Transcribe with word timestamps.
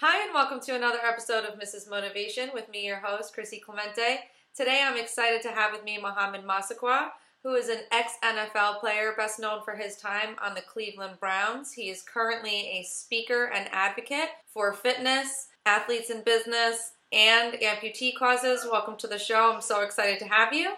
Hi, 0.00 0.26
and 0.26 0.34
welcome 0.34 0.60
to 0.60 0.74
another 0.74 0.98
episode 0.98 1.46
of 1.46 1.58
Mrs. 1.58 1.88
Motivation 1.88 2.50
with 2.52 2.68
me, 2.68 2.84
your 2.84 2.98
host, 2.98 3.32
Chrissy 3.32 3.58
Clemente. 3.58 4.18
Today 4.54 4.82
I'm 4.84 4.98
excited 4.98 5.40
to 5.40 5.48
have 5.48 5.72
with 5.72 5.84
me 5.84 5.98
Mohamed 5.98 6.44
Massaquoi, 6.44 7.08
who 7.42 7.54
is 7.54 7.70
an 7.70 7.78
ex 7.90 8.12
NFL 8.22 8.80
player, 8.80 9.14
best 9.16 9.40
known 9.40 9.62
for 9.64 9.74
his 9.74 9.96
time 9.96 10.36
on 10.42 10.54
the 10.54 10.60
Cleveland 10.60 11.18
Browns. 11.18 11.72
He 11.72 11.88
is 11.88 12.02
currently 12.02 12.78
a 12.78 12.82
speaker 12.82 13.46
and 13.46 13.70
advocate 13.72 14.28
for 14.52 14.74
fitness, 14.74 15.46
athletes 15.64 16.10
in 16.10 16.22
business, 16.24 16.92
and 17.10 17.54
amputee 17.54 18.14
causes. 18.18 18.68
Welcome 18.70 18.98
to 18.98 19.06
the 19.06 19.18
show. 19.18 19.54
I'm 19.54 19.62
so 19.62 19.80
excited 19.80 20.18
to 20.18 20.26
have 20.26 20.52
you. 20.52 20.74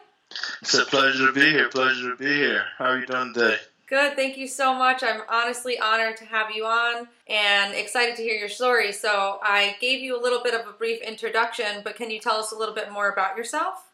It's 0.62 0.74
a 0.74 0.84
pleasure 0.84 1.26
to 1.26 1.32
be 1.32 1.50
here. 1.50 1.68
Pleasure 1.70 2.12
to 2.12 2.16
be 2.16 2.36
here. 2.36 2.66
How 2.78 2.84
are 2.84 3.00
you 3.00 3.06
doing 3.06 3.34
today? 3.34 3.56
Good. 3.88 4.16
Thank 4.16 4.36
you 4.36 4.46
so 4.46 4.74
much. 4.74 5.02
I'm 5.02 5.22
honestly 5.30 5.78
honored 5.78 6.18
to 6.18 6.26
have 6.26 6.50
you 6.50 6.66
on 6.66 7.08
and 7.26 7.74
excited 7.74 8.16
to 8.16 8.22
hear 8.22 8.34
your 8.34 8.50
story. 8.50 8.92
So, 8.92 9.38
I 9.42 9.76
gave 9.80 10.00
you 10.00 10.18
a 10.18 10.20
little 10.20 10.42
bit 10.42 10.52
of 10.52 10.66
a 10.66 10.72
brief 10.72 11.00
introduction, 11.00 11.80
but 11.82 11.96
can 11.96 12.10
you 12.10 12.20
tell 12.20 12.36
us 12.36 12.52
a 12.52 12.56
little 12.56 12.74
bit 12.74 12.92
more 12.92 13.10
about 13.10 13.38
yourself? 13.38 13.88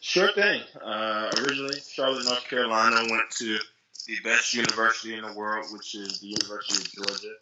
Sure 0.00 0.32
thing. 0.32 0.62
Uh, 0.82 1.30
originally, 1.38 1.78
Charlotte, 1.80 2.24
North 2.24 2.44
Carolina, 2.48 3.06
went 3.10 3.30
to 3.32 3.58
the 4.06 4.16
best 4.24 4.54
university 4.54 5.14
in 5.14 5.22
the 5.22 5.34
world, 5.34 5.66
which 5.70 5.94
is 5.94 6.20
the 6.20 6.28
University 6.28 6.82
of 6.82 7.06
Georgia. 7.06 7.34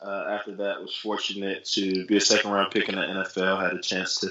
Uh, 0.00 0.36
after 0.38 0.54
that, 0.54 0.80
was 0.80 0.94
fortunate 0.94 1.64
to 1.64 2.06
be 2.06 2.16
a 2.16 2.20
second 2.20 2.52
round 2.52 2.70
pick 2.70 2.88
in 2.88 2.94
the 2.94 3.00
NFL. 3.00 3.60
Had 3.60 3.72
a 3.72 3.82
chance 3.82 4.20
to 4.20 4.30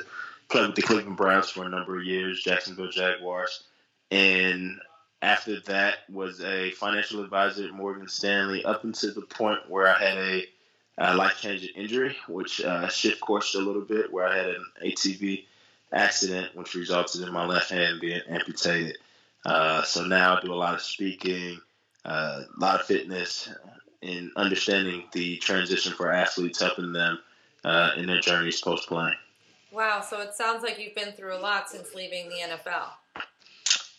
play 0.50 0.66
with 0.66 0.76
the 0.76 0.82
Cleveland 0.82 1.18
Browns 1.18 1.50
for 1.50 1.66
a 1.66 1.70
number 1.70 1.98
of 1.98 2.06
years, 2.06 2.42
Jacksonville 2.44 2.90
Jaguars, 2.90 3.64
and 4.12 4.80
after 5.24 5.62
that 5.62 6.00
was 6.12 6.42
a 6.42 6.72
financial 6.72 7.24
advisor 7.24 7.64
at 7.64 7.72
Morgan 7.72 8.10
Stanley 8.10 8.64
up 8.66 8.84
until 8.84 9.14
the 9.14 9.22
point 9.22 9.70
where 9.70 9.88
I 9.88 9.98
had 9.98 10.18
a, 10.18 10.46
a 10.98 11.16
life-changing 11.16 11.70
injury, 11.76 12.18
which 12.28 12.62
uh, 12.62 12.90
shift 12.90 13.22
coursed 13.22 13.56
a 13.56 13.60
little 13.60 13.84
bit, 13.84 14.12
where 14.12 14.28
I 14.28 14.38
had 14.38 14.48
an 14.48 14.66
ATV 14.84 15.46
accident, 15.94 16.54
which 16.56 16.76
resulted 16.76 17.22
in 17.22 17.32
my 17.32 17.46
left 17.46 17.70
hand 17.70 18.02
being 18.02 18.22
amputated. 18.28 18.98
Uh, 19.46 19.84
so 19.84 20.04
now 20.04 20.38
I 20.38 20.42
do 20.42 20.54
a 20.54 20.56
lot 20.56 20.74
of 20.74 20.82
speaking, 20.82 21.62
uh, 22.04 22.42
a 22.58 22.60
lot 22.60 22.82
of 22.82 22.86
fitness, 22.86 23.50
and 24.02 24.30
understanding 24.36 25.06
the 25.14 25.38
transition 25.38 25.94
for 25.94 26.12
athletes, 26.12 26.60
helping 26.60 26.92
them 26.92 27.18
uh, 27.64 27.92
in 27.96 28.08
their 28.08 28.20
journeys 28.20 28.60
post 28.60 28.90
playing. 28.90 29.16
Wow, 29.72 30.02
so 30.02 30.20
it 30.20 30.34
sounds 30.34 30.64
like 30.64 30.80
you've 30.80 30.96
been 30.96 31.14
through 31.14 31.36
a 31.36 31.40
lot 31.40 31.70
since 31.70 31.96
leaving 31.96 32.28
the 32.28 32.36
NFL. 32.36 32.90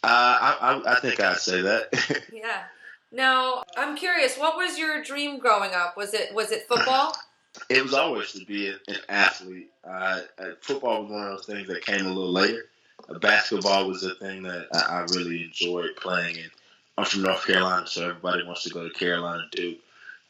Uh, 0.04 0.38
I, 0.40 0.56
I, 0.60 0.92
I 0.96 1.00
think 1.00 1.20
I'd 1.20 1.38
say 1.38 1.62
that. 1.62 2.22
yeah. 2.32 2.62
Now, 3.10 3.62
I'm 3.76 3.96
curious. 3.96 4.36
What 4.36 4.56
was 4.56 4.78
your 4.78 5.02
dream 5.02 5.38
growing 5.38 5.72
up? 5.72 5.96
Was 5.96 6.14
it 6.14 6.34
was 6.34 6.50
it 6.50 6.66
football? 6.68 7.16
It 7.70 7.84
was 7.84 7.94
always 7.94 8.32
to 8.32 8.44
be 8.44 8.66
an, 8.66 8.96
athlete. 9.08 9.70
Uh, 9.84 10.22
football 10.60 11.02
was 11.02 11.12
one 11.12 11.22
of 11.22 11.36
those 11.36 11.46
things 11.46 11.68
that 11.68 11.86
came 11.86 12.04
a 12.04 12.08
little 12.08 12.32
later. 12.32 12.66
Uh, 13.08 13.20
basketball 13.20 13.86
was 13.86 14.02
a 14.02 14.16
thing 14.16 14.42
that 14.42 14.66
I, 14.74 14.78
I, 14.78 15.00
really 15.14 15.44
enjoyed 15.44 15.94
playing, 15.94 16.38
and 16.38 16.50
I'm 16.98 17.04
from 17.04 17.22
North 17.22 17.46
Carolina, 17.46 17.86
so 17.86 18.08
everybody 18.08 18.42
wants 18.42 18.64
to 18.64 18.70
go 18.70 18.82
to 18.82 18.92
Carolina 18.92 19.44
Duke. 19.52 19.78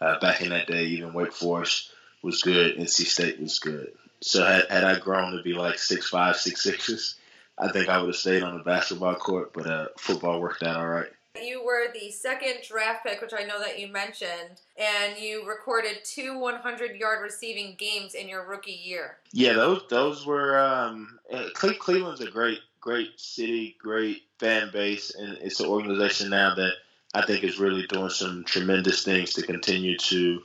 Uh, 0.02 0.18
back 0.20 0.42
in 0.42 0.50
that 0.50 0.66
day, 0.66 0.84
even 0.84 1.14
Wake 1.14 1.32
Forest 1.32 1.92
was 2.20 2.42
good. 2.42 2.76
NC 2.76 3.06
State 3.06 3.40
was 3.40 3.58
good. 3.58 3.92
So 4.20 4.44
had, 4.44 4.66
had 4.68 4.84
I 4.84 4.98
grown 4.98 5.34
to 5.34 5.42
be 5.42 5.54
like 5.54 5.78
six 5.78 6.10
five, 6.10 6.36
six 6.36 6.62
sixes, 6.62 7.16
I 7.58 7.70
think 7.70 7.88
I 7.88 7.98
would 7.98 8.08
have 8.08 8.16
stayed 8.16 8.42
on 8.42 8.58
the 8.58 8.64
basketball 8.64 9.14
court, 9.14 9.52
but 9.52 9.66
uh, 9.66 9.88
football 9.98 10.40
worked 10.40 10.62
out 10.62 10.76
all 10.76 10.88
right. 10.88 11.08
You 11.40 11.64
were 11.64 11.92
the 11.92 12.12
second 12.12 12.58
draft 12.68 13.04
pick, 13.04 13.20
which 13.20 13.32
I 13.36 13.42
know 13.42 13.58
that 13.58 13.80
you 13.80 13.88
mentioned, 13.88 14.60
and 14.76 15.18
you 15.18 15.46
recorded 15.48 16.04
two 16.04 16.38
100 16.38 16.96
yard 16.96 17.22
receiving 17.22 17.74
games 17.76 18.14
in 18.14 18.28
your 18.28 18.46
rookie 18.46 18.80
year. 18.84 19.16
Yeah, 19.32 19.54
those 19.54 19.82
those 19.90 20.24
were 20.24 20.56
um, 20.58 21.18
uh, 21.32 21.48
Cleveland's 21.54 22.20
a 22.20 22.30
great 22.30 22.60
great 22.80 23.18
city, 23.18 23.76
great 23.80 24.22
fan 24.38 24.70
base, 24.72 25.12
and 25.14 25.38
it's 25.38 25.58
an 25.58 25.66
organization 25.66 26.30
now 26.30 26.54
that 26.54 26.74
I 27.14 27.26
think 27.26 27.42
is 27.42 27.58
really 27.58 27.86
doing 27.88 28.10
some 28.10 28.44
tremendous 28.44 29.02
things 29.02 29.32
to 29.34 29.42
continue 29.42 29.96
to 29.98 30.40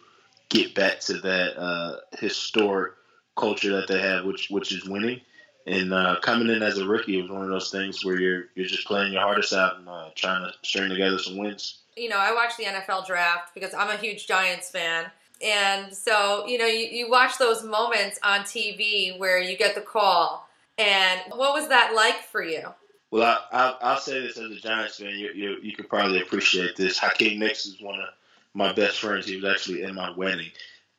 get 0.49 0.73
back 0.73 1.01
to 1.01 1.13
that 1.19 1.59
uh, 1.59 1.97
historic 2.17 2.93
culture 3.35 3.75
that 3.75 3.87
they 3.87 4.01
have, 4.01 4.25
which 4.25 4.49
which 4.49 4.71
is 4.71 4.85
winning. 4.85 5.21
And 5.67 5.93
uh, 5.93 6.19
coming 6.21 6.49
in 6.49 6.63
as 6.63 6.77
a 6.77 6.85
rookie 6.87 7.21
was 7.21 7.29
one 7.29 7.43
of 7.43 7.49
those 7.49 7.69
things 7.69 8.03
where 8.03 8.19
you're 8.19 8.45
you're 8.55 8.65
just 8.65 8.87
playing 8.87 9.13
your 9.13 9.21
hardest 9.21 9.53
out 9.53 9.77
and 9.77 9.87
uh, 9.87 10.09
trying 10.15 10.43
to 10.43 10.53
string 10.67 10.89
together 10.89 11.19
some 11.19 11.37
wins. 11.37 11.79
You 11.95 12.09
know, 12.09 12.17
I 12.17 12.33
watch 12.33 12.57
the 12.57 12.63
NFL 12.63 13.05
draft 13.05 13.53
because 13.53 13.73
I'm 13.73 13.89
a 13.89 13.97
huge 13.97 14.25
Giants 14.25 14.69
fan. 14.69 15.11
And 15.41 15.93
so, 15.93 16.45
you 16.47 16.57
know, 16.57 16.65
you, 16.65 16.87
you 16.87 17.09
watch 17.09 17.37
those 17.37 17.63
moments 17.63 18.19
on 18.23 18.41
TV 18.41 19.17
where 19.17 19.41
you 19.41 19.57
get 19.57 19.75
the 19.75 19.81
call. 19.81 20.47
And 20.77 21.19
what 21.29 21.53
was 21.53 21.69
that 21.69 21.93
like 21.93 22.23
for 22.23 22.43
you? 22.43 22.63
Well, 23.11 23.39
I, 23.51 23.93
will 23.93 23.99
say 23.99 24.21
this 24.21 24.37
as 24.37 24.51
a 24.51 24.55
Giants 24.55 24.97
fan, 24.97 25.17
you, 25.17 25.31
you, 25.33 25.57
you 25.61 25.75
could 25.75 25.89
probably 25.89 26.21
appreciate 26.21 26.75
this. 26.75 26.97
Hakeem 26.97 27.39
Nicks 27.39 27.65
is 27.65 27.81
one 27.81 27.99
of 27.99 28.09
my 28.53 28.71
best 28.73 28.99
friends. 28.99 29.25
He 29.25 29.35
was 29.35 29.45
actually 29.45 29.83
in 29.83 29.95
my 29.95 30.11
wedding. 30.11 30.51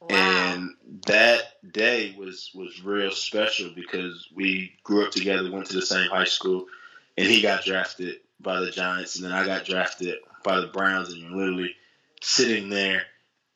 And 0.08 0.70
that 1.06 1.42
day 1.72 2.14
was 2.18 2.50
was 2.54 2.82
real 2.82 3.10
special 3.10 3.70
because 3.74 4.28
we 4.34 4.72
grew 4.82 5.04
up 5.04 5.12
together, 5.12 5.50
went 5.50 5.66
to 5.66 5.74
the 5.74 5.82
same 5.82 6.08
high 6.08 6.24
school, 6.24 6.66
and 7.18 7.26
he 7.26 7.42
got 7.42 7.64
drafted 7.64 8.16
by 8.40 8.60
the 8.60 8.70
Giants, 8.70 9.16
and 9.16 9.24
then 9.24 9.32
I 9.32 9.44
got 9.44 9.66
drafted 9.66 10.16
by 10.42 10.60
the 10.60 10.68
Browns, 10.68 11.10
and 11.10 11.18
you're 11.18 11.30
literally 11.30 11.74
sitting 12.22 12.70
there, 12.70 13.02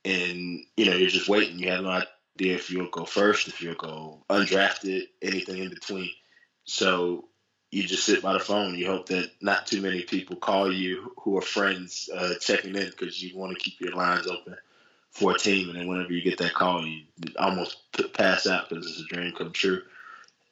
and 0.04 0.64
you 0.76 0.86
know 0.86 0.96
you're 0.96 1.08
just 1.08 1.28
waiting. 1.28 1.58
You 1.58 1.70
have 1.70 1.82
no 1.82 1.90
idea 1.90 2.54
if 2.54 2.70
you'll 2.70 2.90
go 2.90 3.04
first, 3.04 3.48
if 3.48 3.62
you'll 3.62 3.74
go 3.74 4.22
undrafted, 4.28 5.04
anything 5.22 5.58
in 5.58 5.70
between. 5.70 6.10
So 6.64 7.28
you 7.70 7.84
just 7.84 8.04
sit 8.04 8.22
by 8.22 8.34
the 8.34 8.38
phone. 8.38 8.74
You 8.74 8.86
hope 8.86 9.06
that 9.06 9.30
not 9.40 9.66
too 9.66 9.80
many 9.80 10.02
people 10.02 10.36
call 10.36 10.72
you 10.72 11.12
who 11.22 11.38
are 11.38 11.42
friends 11.42 12.08
uh, 12.14 12.34
checking 12.40 12.74
in 12.76 12.86
because 12.86 13.22
you 13.22 13.36
want 13.36 13.56
to 13.56 13.62
keep 13.62 13.80
your 13.80 13.94
lines 13.94 14.26
open 14.26 14.56
for 15.14 15.30
a 15.30 15.38
team, 15.38 15.70
and 15.70 15.78
then 15.78 15.86
whenever 15.86 16.12
you 16.12 16.22
get 16.22 16.38
that 16.38 16.54
call, 16.54 16.84
you 16.84 17.02
almost 17.38 17.78
pass 18.14 18.48
out 18.48 18.68
because 18.68 18.86
it's 18.86 19.00
a 19.00 19.14
dream 19.14 19.32
come 19.32 19.52
true. 19.52 19.80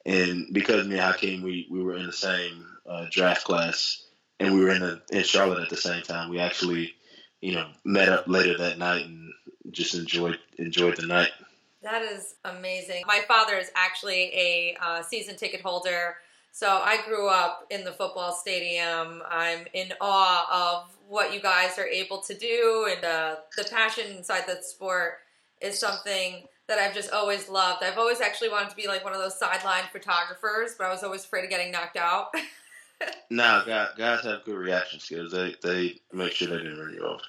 And 0.05 0.53
because 0.53 0.87
me 0.87 0.95
and 0.95 1.03
Hakeem, 1.03 1.41
we, 1.43 1.67
we 1.69 1.83
were 1.83 1.97
in 1.97 2.05
the 2.05 2.13
same 2.13 2.65
uh, 2.87 3.05
draft 3.11 3.43
class, 3.43 4.05
and 4.39 4.53
we 4.53 4.61
were 4.61 4.71
in 4.71 4.81
a, 4.81 5.01
in 5.11 5.23
Charlotte 5.23 5.61
at 5.61 5.69
the 5.69 5.77
same 5.77 6.01
time. 6.01 6.29
We 6.29 6.39
actually, 6.39 6.93
you 7.41 7.55
know, 7.55 7.67
met 7.83 8.07
up 8.07 8.27
later 8.27 8.57
that 8.57 8.77
night 8.77 9.05
and 9.05 9.33
just 9.71 9.95
enjoyed 9.95 10.39
enjoyed 10.57 10.95
the 10.95 11.07
night. 11.07 11.31
That 11.81 12.01
is 12.01 12.35
amazing. 12.45 13.03
My 13.05 13.21
father 13.27 13.57
is 13.57 13.69
actually 13.75 14.33
a 14.33 14.77
uh, 14.81 15.01
season 15.03 15.35
ticket 15.35 15.59
holder 15.59 16.15
so 16.53 16.67
I 16.67 16.99
grew 17.07 17.27
up 17.27 17.65
in 17.71 17.83
the 17.83 17.91
football 17.91 18.31
stadium. 18.31 19.23
I'm 19.27 19.65
in 19.73 19.91
awe 19.99 20.83
of 20.85 20.95
what 21.07 21.33
you 21.33 21.41
guys 21.41 21.79
are 21.79 21.87
able 21.87 22.21
to 22.21 22.37
do, 22.37 22.87
and 22.93 23.03
uh, 23.03 23.35
the 23.57 23.63
passion 23.63 24.15
inside 24.15 24.43
the 24.45 24.61
sport 24.61 25.15
is 25.61 25.79
something 25.79 26.45
that 26.67 26.77
I've 26.77 26.93
just 26.93 27.11
always 27.11 27.49
loved. 27.49 27.83
I've 27.83 27.97
always 27.97 28.21
actually 28.21 28.49
wanted 28.49 28.69
to 28.69 28.75
be 28.75 28.87
like 28.87 29.03
one 29.03 29.13
of 29.13 29.19
those 29.19 29.37
sideline 29.37 29.85
photographers, 29.91 30.75
but 30.77 30.85
I 30.85 30.91
was 30.91 31.01
always 31.01 31.25
afraid 31.25 31.43
of 31.43 31.49
getting 31.49 31.71
knocked 31.71 31.97
out. 31.97 32.27
no, 33.31 33.63
guys, 33.97 34.23
have 34.23 34.43
good 34.45 34.55
reaction 34.55 34.99
skills. 34.99 35.31
They 35.31 35.55
they 35.63 35.99
make 36.13 36.33
sure 36.33 36.49
they 36.49 36.57
didn't 36.57 36.77
run 36.77 36.93
you 36.93 37.01
off. 37.01 37.21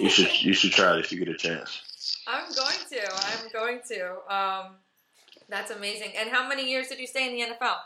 You 0.00 0.08
should 0.08 0.42
you 0.42 0.52
should 0.52 0.72
try 0.72 0.96
it 0.96 0.98
if 0.98 1.12
you 1.12 1.20
get 1.20 1.28
a 1.28 1.38
chance. 1.38 2.18
I'm 2.26 2.52
going 2.52 2.76
to. 2.90 3.14
I'm 3.14 3.52
going 3.52 3.80
to. 3.88 4.34
Um, 4.34 4.66
that's 5.48 5.70
amazing. 5.70 6.10
And 6.18 6.28
how 6.28 6.48
many 6.48 6.68
years 6.68 6.88
did 6.88 6.98
you 6.98 7.06
stay 7.06 7.28
in 7.28 7.34
the 7.34 7.54
NFL? 7.54 7.76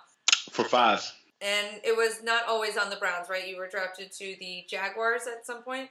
For 0.51 0.65
five. 0.65 1.11
And 1.41 1.81
it 1.85 1.97
was 1.97 2.23
not 2.23 2.47
always 2.49 2.77
on 2.77 2.91
the 2.91 2.97
Browns, 2.97 3.29
right? 3.29 3.47
You 3.47 3.59
were 3.59 3.69
drafted 3.69 4.11
to 4.13 4.37
the 4.41 4.65
Jaguars 4.69 5.23
at 5.27 5.47
some 5.47 5.63
point. 5.63 5.91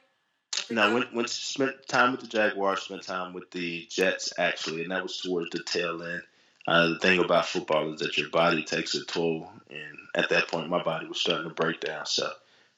No, 0.69 0.93
went, 0.93 1.13
went 1.13 1.29
spent 1.29 1.87
time 1.87 2.11
with 2.11 2.21
the 2.21 2.27
Jaguars, 2.27 2.81
spent 2.81 3.03
time 3.03 3.33
with 3.33 3.49
the 3.51 3.85
Jets 3.89 4.33
actually, 4.37 4.81
and 4.81 4.91
that 4.91 5.03
was 5.03 5.19
towards 5.21 5.51
the 5.51 5.63
tail 5.63 6.01
end. 6.03 6.21
Uh, 6.67 6.88
the 6.89 6.99
thing 6.99 7.19
about 7.19 7.45
football 7.45 7.94
is 7.94 8.01
that 8.01 8.17
your 8.17 8.29
body 8.29 8.61
takes 8.63 8.94
a 8.94 9.05
toll, 9.05 9.49
and 9.69 9.97
at 10.15 10.29
that 10.29 10.50
point, 10.50 10.67
my 10.67 10.83
body 10.83 11.07
was 11.07 11.21
starting 11.21 11.47
to 11.47 11.55
break 11.55 11.79
down, 11.79 12.05
so 12.05 12.29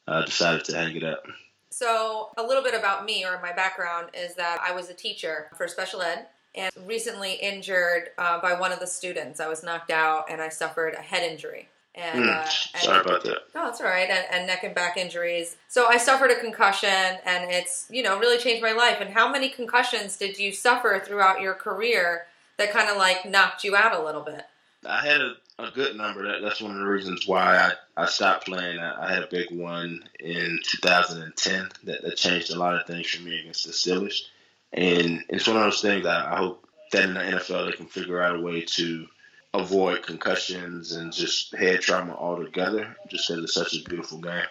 I 0.07 0.23
decided 0.25 0.65
to 0.65 0.77
hang 0.77 0.95
it 0.95 1.03
up. 1.03 1.25
So, 1.71 2.29
a 2.37 2.43
little 2.43 2.61
bit 2.61 2.75
about 2.75 3.05
me 3.05 3.25
or 3.25 3.41
my 3.41 3.53
background 3.53 4.09
is 4.13 4.35
that 4.35 4.59
I 4.61 4.73
was 4.73 4.89
a 4.89 4.93
teacher 4.93 5.49
for 5.57 5.67
special 5.67 6.03
ed 6.03 6.27
and 6.55 6.71
recently 6.85 7.33
injured 7.33 8.09
uh, 8.17 8.41
by 8.41 8.59
one 8.59 8.71
of 8.71 8.79
the 8.79 8.87
students. 8.87 9.39
I 9.39 9.47
was 9.47 9.63
knocked 9.63 9.91
out 9.91 10.25
and 10.29 10.41
I 10.41 10.49
suffered 10.49 10.93
a 10.95 11.01
head 11.01 11.23
injury. 11.23 11.69
And, 11.95 12.23
mm, 12.23 12.29
uh, 12.29 12.47
and 12.73 12.83
sorry 12.83 13.01
about 13.01 13.23
that. 13.23 13.39
No, 13.53 13.65
that's 13.65 13.81
all 13.81 13.87
right. 13.87 14.09
And, 14.09 14.25
and, 14.31 14.47
neck 14.47 14.63
and 14.63 14.73
back 14.75 14.95
injuries. 14.95 15.57
So 15.67 15.87
I 15.87 15.97
suffered 15.97 16.31
a 16.31 16.39
concussion, 16.39 16.89
and 16.89 17.51
it's 17.51 17.87
you 17.89 18.03
know 18.03 18.19
really 18.19 18.37
changed 18.37 18.61
my 18.61 18.71
life. 18.71 18.97
And 19.01 19.09
how 19.09 19.29
many 19.29 19.49
concussions 19.49 20.15
did 20.15 20.37
you 20.37 20.53
suffer 20.53 21.01
throughout 21.03 21.41
your 21.41 21.55
career 21.55 22.27
that 22.57 22.71
kind 22.71 22.89
of 22.89 22.97
like 22.97 23.25
knocked 23.25 23.63
you 23.63 23.75
out 23.75 23.99
a 23.99 24.03
little 24.03 24.21
bit? 24.21 24.43
I 24.85 25.05
had 25.05 25.19
a, 25.19 25.33
a 25.57 25.71
good 25.71 25.97
number. 25.97 26.23
That, 26.23 26.41
that's 26.41 26.61
one 26.61 26.71
of 26.71 26.77
the 26.77 26.85
reasons 26.85 27.27
why 27.27 27.57
I, 27.97 28.03
I 28.03 28.05
stopped 28.05 28.45
playing. 28.45 28.79
I, 28.79 29.07
I 29.07 29.13
had 29.13 29.23
a 29.23 29.27
big 29.27 29.51
one 29.51 30.03
in 30.19 30.59
2010 30.63 31.69
that, 31.83 32.01
that 32.01 32.17
changed 32.17 32.51
a 32.51 32.59
lot 32.59 32.75
of 32.75 32.85
things 32.87 33.07
for 33.07 33.21
me 33.23 33.39
against 33.39 33.65
the 33.65 33.73
Steelers. 33.73 34.21
And 34.73 35.23
it's 35.29 35.47
one 35.47 35.57
of 35.57 35.63
those 35.63 35.81
things 35.81 36.05
I, 36.05 36.33
I 36.33 36.37
hope 36.37 36.67
that 36.91 37.05
in 37.05 37.13
the 37.13 37.19
NFL 37.19 37.69
they 37.69 37.77
can 37.77 37.87
figure 37.87 38.21
out 38.21 38.35
a 38.35 38.41
way 38.41 38.61
to 38.61 39.07
avoid 39.53 40.03
concussions 40.03 40.91
and 40.91 41.11
just 41.11 41.55
head 41.55 41.81
trauma 41.81 42.13
altogether, 42.13 42.95
just 43.07 43.27
because 43.27 43.43
it's 43.43 43.53
such 43.53 43.75
a 43.75 43.83
beautiful 43.89 44.19
game. 44.19 44.45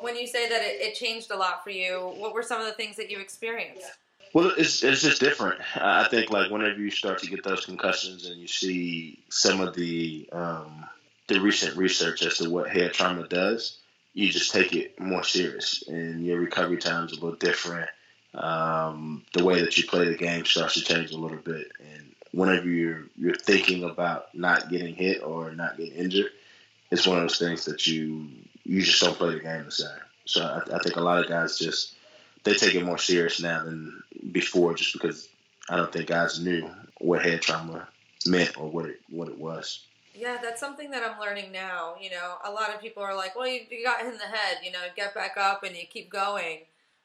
When 0.00 0.16
you 0.16 0.26
say 0.26 0.48
that 0.48 0.62
it, 0.62 0.80
it 0.80 0.94
changed 0.94 1.30
a 1.30 1.36
lot 1.36 1.64
for 1.64 1.70
you, 1.70 2.12
what 2.16 2.32
were 2.32 2.42
some 2.42 2.60
of 2.60 2.66
the 2.66 2.72
things 2.72 2.96
that 2.96 3.10
you 3.10 3.18
experienced? 3.18 3.86
Well, 4.34 4.52
it's 4.56 4.82
it's 4.84 5.02
just 5.02 5.20
different. 5.20 5.60
I 5.76 6.06
think 6.08 6.30
like 6.30 6.50
whenever 6.50 6.78
you 6.78 6.90
start 6.90 7.18
to 7.20 7.30
get 7.30 7.42
those 7.42 7.64
concussions 7.64 8.26
and 8.26 8.38
you 8.38 8.46
see 8.46 9.24
some 9.30 9.60
of 9.60 9.74
the 9.74 10.28
um, 10.32 10.84
the 11.28 11.40
recent 11.40 11.76
research 11.76 12.22
as 12.22 12.38
to 12.38 12.50
what 12.50 12.68
head 12.68 12.92
trauma 12.92 13.26
does, 13.26 13.78
you 14.12 14.28
just 14.28 14.52
take 14.52 14.74
it 14.74 15.00
more 15.00 15.24
serious, 15.24 15.82
and 15.88 16.24
your 16.24 16.40
recovery 16.40 16.76
time 16.76 17.06
is 17.06 17.12
a 17.12 17.14
little 17.14 17.36
different. 17.36 17.88
Um, 18.34 19.24
the 19.32 19.44
way 19.44 19.60
that 19.60 19.76
you 19.78 19.86
play 19.86 20.06
the 20.06 20.16
game 20.16 20.44
starts 20.44 20.74
to 20.74 20.82
change 20.82 21.12
a 21.12 21.16
little 21.16 21.38
bit, 21.38 21.72
and 21.80 22.14
whenever 22.32 22.68
you're 22.68 23.04
you're 23.16 23.34
thinking 23.34 23.84
about 23.84 24.34
not 24.34 24.68
getting 24.68 24.94
hit 24.94 25.22
or 25.22 25.50
not 25.52 25.76
getting 25.76 25.94
injured, 25.94 26.30
it's 26.90 27.06
one 27.06 27.18
of 27.18 27.24
those 27.24 27.38
things 27.38 27.64
that 27.64 27.86
you 27.86 28.28
you 28.64 28.82
just 28.82 29.00
don't 29.00 29.16
play 29.16 29.34
the 29.34 29.40
game 29.40 29.64
the 29.64 29.70
same. 29.70 29.88
So 30.26 30.42
I, 30.42 30.76
I 30.76 30.78
think 30.80 30.96
a 30.96 31.00
lot 31.00 31.22
of 31.22 31.28
guys 31.28 31.58
just 31.58 31.94
they 32.44 32.54
take 32.54 32.74
it 32.74 32.84
more 32.84 32.98
serious 32.98 33.40
now 33.40 33.64
than 33.64 34.02
before, 34.30 34.74
just 34.74 34.92
because 34.92 35.28
I 35.68 35.76
don't 35.76 35.92
think 35.92 36.08
guys 36.08 36.40
knew 36.40 36.70
what 37.00 37.24
head 37.24 37.42
trauma 37.42 37.88
meant 38.26 38.58
or 38.58 38.68
what 38.68 38.86
it 38.86 39.00
what 39.10 39.28
it 39.28 39.38
was. 39.38 39.84
Yeah, 40.14 40.38
that's 40.42 40.60
something 40.60 40.90
that 40.90 41.04
I'm 41.04 41.20
learning 41.20 41.52
now. 41.52 41.94
You 42.00 42.10
know, 42.10 42.34
a 42.44 42.50
lot 42.50 42.74
of 42.74 42.80
people 42.80 43.02
are 43.02 43.14
like, 43.14 43.36
"Well, 43.36 43.46
you, 43.46 43.60
you 43.70 43.84
got 43.84 44.00
hit 44.00 44.12
in 44.12 44.18
the 44.18 44.24
head. 44.24 44.58
You 44.62 44.72
know, 44.72 44.80
get 44.96 45.14
back 45.14 45.36
up 45.36 45.62
and 45.62 45.76
you 45.76 45.84
keep 45.86 46.10
going." 46.10 46.60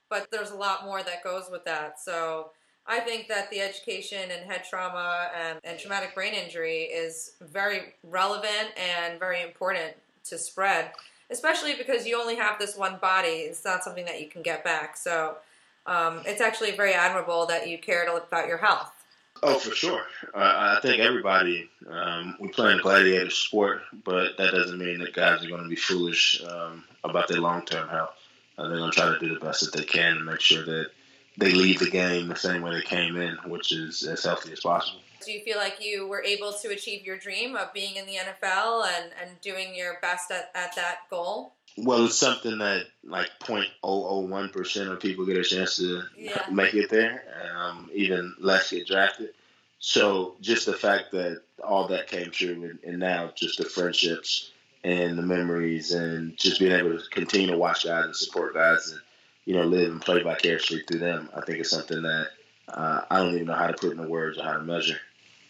But 0.10 0.30
there's 0.32 0.52
a 0.52 0.56
lot 0.56 0.86
more 0.86 1.02
that 1.04 1.24
goes 1.24 1.46
with 1.52 1.66
that. 1.66 2.00
So 2.00 2.52
I 2.86 3.00
think 3.00 3.28
that 3.30 3.50
the 3.50 3.62
education 3.62 4.30
in 4.32 4.48
head 4.48 4.64
trauma 4.70 5.30
and, 5.36 5.60
and 5.64 5.80
traumatic 5.80 6.14
brain 6.14 6.34
injury 6.34 6.84
is 6.84 7.34
very 7.42 7.94
relevant 8.04 8.70
and 8.78 9.20
very 9.20 9.42
important 9.42 9.94
to 10.26 10.38
spread 10.38 10.92
especially 11.34 11.74
because 11.76 12.06
you 12.06 12.20
only 12.20 12.36
have 12.36 12.60
this 12.60 12.78
one 12.78 12.98
body. 13.02 13.50
It's 13.50 13.66
not 13.66 13.84
something 13.84 14.06
that 14.06 14.22
you 14.22 14.30
can 14.30 14.42
get 14.42 14.64
back. 14.64 14.96
So 14.96 15.38
um, 15.86 16.22
it's 16.26 16.42
actually 16.42 16.72
very 16.72 16.94
admirable 16.94 17.46
that 17.48 17.68
you 17.68 17.78
cared 17.78 18.08
about 18.08 18.48
your 18.48 18.58
health. 18.58 18.92
Oh, 19.42 19.60
for 19.60 19.76
sure. 19.76 20.06
Uh, 20.34 20.78
I 20.78 20.80
think 20.82 21.00
everybody, 21.00 21.70
um, 21.90 22.38
we 22.40 22.48
play 22.48 22.72
in 22.72 22.80
gladiator 22.80 23.32
sport, 23.32 23.82
but 24.06 24.38
that 24.38 24.52
doesn't 24.52 24.78
mean 24.78 25.00
that 25.00 25.14
guys 25.14 25.44
are 25.44 25.50
going 25.50 25.64
to 25.64 25.70
be 25.70 25.76
foolish 25.76 26.42
um, 26.48 26.86
about 27.04 27.28
their 27.28 27.42
long 27.42 27.66
term 27.66 27.90
health. 27.90 28.16
Uh, 28.58 28.68
they're 28.68 28.78
going 28.78 28.92
to 28.92 28.98
try 28.98 29.12
to 29.12 29.20
do 29.20 29.34
the 29.34 29.40
best 29.40 29.64
that 29.64 29.78
they 29.78 29.86
can 29.86 30.16
to 30.16 30.24
make 30.24 30.40
sure 30.40 30.64
that 30.64 30.88
they 31.38 31.52
leave 31.52 31.80
the 31.80 31.90
game 31.90 32.28
the 32.28 32.36
same 32.36 32.62
way 32.62 32.76
they 32.76 32.82
came 32.82 33.18
in, 33.18 33.36
which 33.46 33.72
is 33.72 34.04
as 34.04 34.24
healthy 34.24 34.52
as 34.52 34.60
possible. 34.60 35.00
Do 35.26 35.32
you 35.32 35.42
feel 35.42 35.58
like 35.58 35.84
you 35.84 36.08
were 36.08 36.22
able 36.24 36.52
to 36.54 36.70
achieve 36.70 37.06
your 37.06 37.18
dream 37.18 37.56
of 37.56 37.74
being 37.74 37.96
in 37.96 38.06
the 38.06 38.14
NFL 38.14 38.86
and, 38.86 39.12
and 39.22 39.42
doing 39.42 39.74
your 39.74 39.98
best 40.02 40.30
at, 40.32 40.52
at 40.54 40.76
that 40.76 41.00
goal? 41.10 41.54
Well, 41.78 42.06
it's 42.06 42.16
something 42.16 42.60
that 42.60 42.86
like 43.04 43.30
0.001% 43.42 44.92
of 44.92 45.00
people 45.00 45.26
get 45.26 45.38
a 45.38 45.44
chance 45.44 45.78
to 45.78 46.04
yeah. 46.16 46.46
make 46.52 46.74
it 46.76 46.90
there. 46.90 47.24
Um, 47.56 47.90
even 47.94 48.36
less 48.40 48.70
get 48.70 48.86
drafted. 48.86 49.30
So 49.80 50.36
just 50.40 50.66
the 50.66 50.74
fact 50.74 51.12
that 51.12 51.42
all 51.64 51.88
that 51.88 52.08
came 52.08 52.30
true 52.30 52.64
and, 52.64 52.80
and 52.86 53.00
now 53.00 53.32
just 53.36 53.58
the 53.58 53.66
friendships 53.66 54.52
and 54.83 55.18
the 55.18 55.24
memories 55.24 55.94
and 55.94 56.38
just 56.38 56.59
being 56.59 56.71
able 56.71 56.97
to 56.97 57.09
continue 57.09 57.47
to 57.47 57.57
watch 57.57 57.85
guys 57.85 58.06
and 58.06 58.15
support 58.15 58.53
guys 58.53 58.91
and, 58.91 59.01
you 59.45 59.53
know, 59.53 59.63
live 59.63 59.91
and 59.91 60.01
play 60.01 60.21
vicariously 60.21 60.81
through 60.81 61.00
them, 61.00 61.30
I 61.35 61.41
think 61.41 61.59
it's 61.59 61.69
something 61.69 62.01
that 62.01 62.27
uh, 62.68 63.01
I 63.09 63.19
don't 63.19 63.33
even 63.35 63.47
know 63.47 63.53
how 63.53 63.68
to 63.68 63.74
put 63.74 63.91
into 63.91 64.07
words 64.07 64.38
or 64.38 64.44
how 64.44 64.53
to 64.53 64.63
measure. 64.63 65.00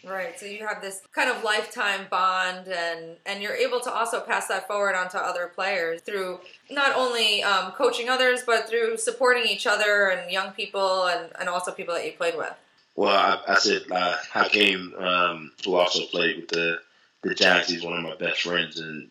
Right. 0.06 0.38
So 0.38 0.46
you 0.46 0.68
have 0.68 0.82
this 0.82 1.02
kind 1.14 1.30
of 1.32 1.46
lifetime 1.46 2.08
bond, 2.12 2.68
and 2.68 3.16
and 3.26 3.42
you're 3.42 3.56
able 3.56 3.80
to 3.80 3.90
also 3.90 4.20
pass 4.20 4.48
that 4.50 4.68
forward 4.68 4.96
onto 4.96 5.18
other 5.18 5.48
players 5.48 6.02
through 6.02 6.42
not 6.70 6.94
only 6.94 7.42
um, 7.42 7.72
coaching 7.72 8.10
others, 8.10 8.42
but 8.46 8.68
through 8.68 8.98
supporting 8.98 9.46
each 9.46 9.66
other 9.66 10.10
and 10.10 10.30
young 10.30 10.52
people, 10.52 11.06
and, 11.06 11.32
and 11.40 11.48
also 11.48 11.72
people 11.72 11.94
that 11.94 12.06
you 12.06 12.12
played 12.12 12.36
with. 12.38 12.54
Well, 12.98 13.16
I, 13.16 13.54
I 13.54 13.56
said 13.56 13.84
uh, 13.90 14.18
Hakeem, 14.30 14.94
um, 14.98 15.54
who 15.64 15.76
also 15.76 16.06
played 16.08 16.36
with 16.36 16.50
the 16.50 16.80
the 17.22 17.34
Giants, 17.34 17.70
he's 17.70 17.86
one 17.86 17.98
of 17.98 18.04
my 18.04 18.16
best 18.18 18.42
friends, 18.42 18.82
and 18.82 19.10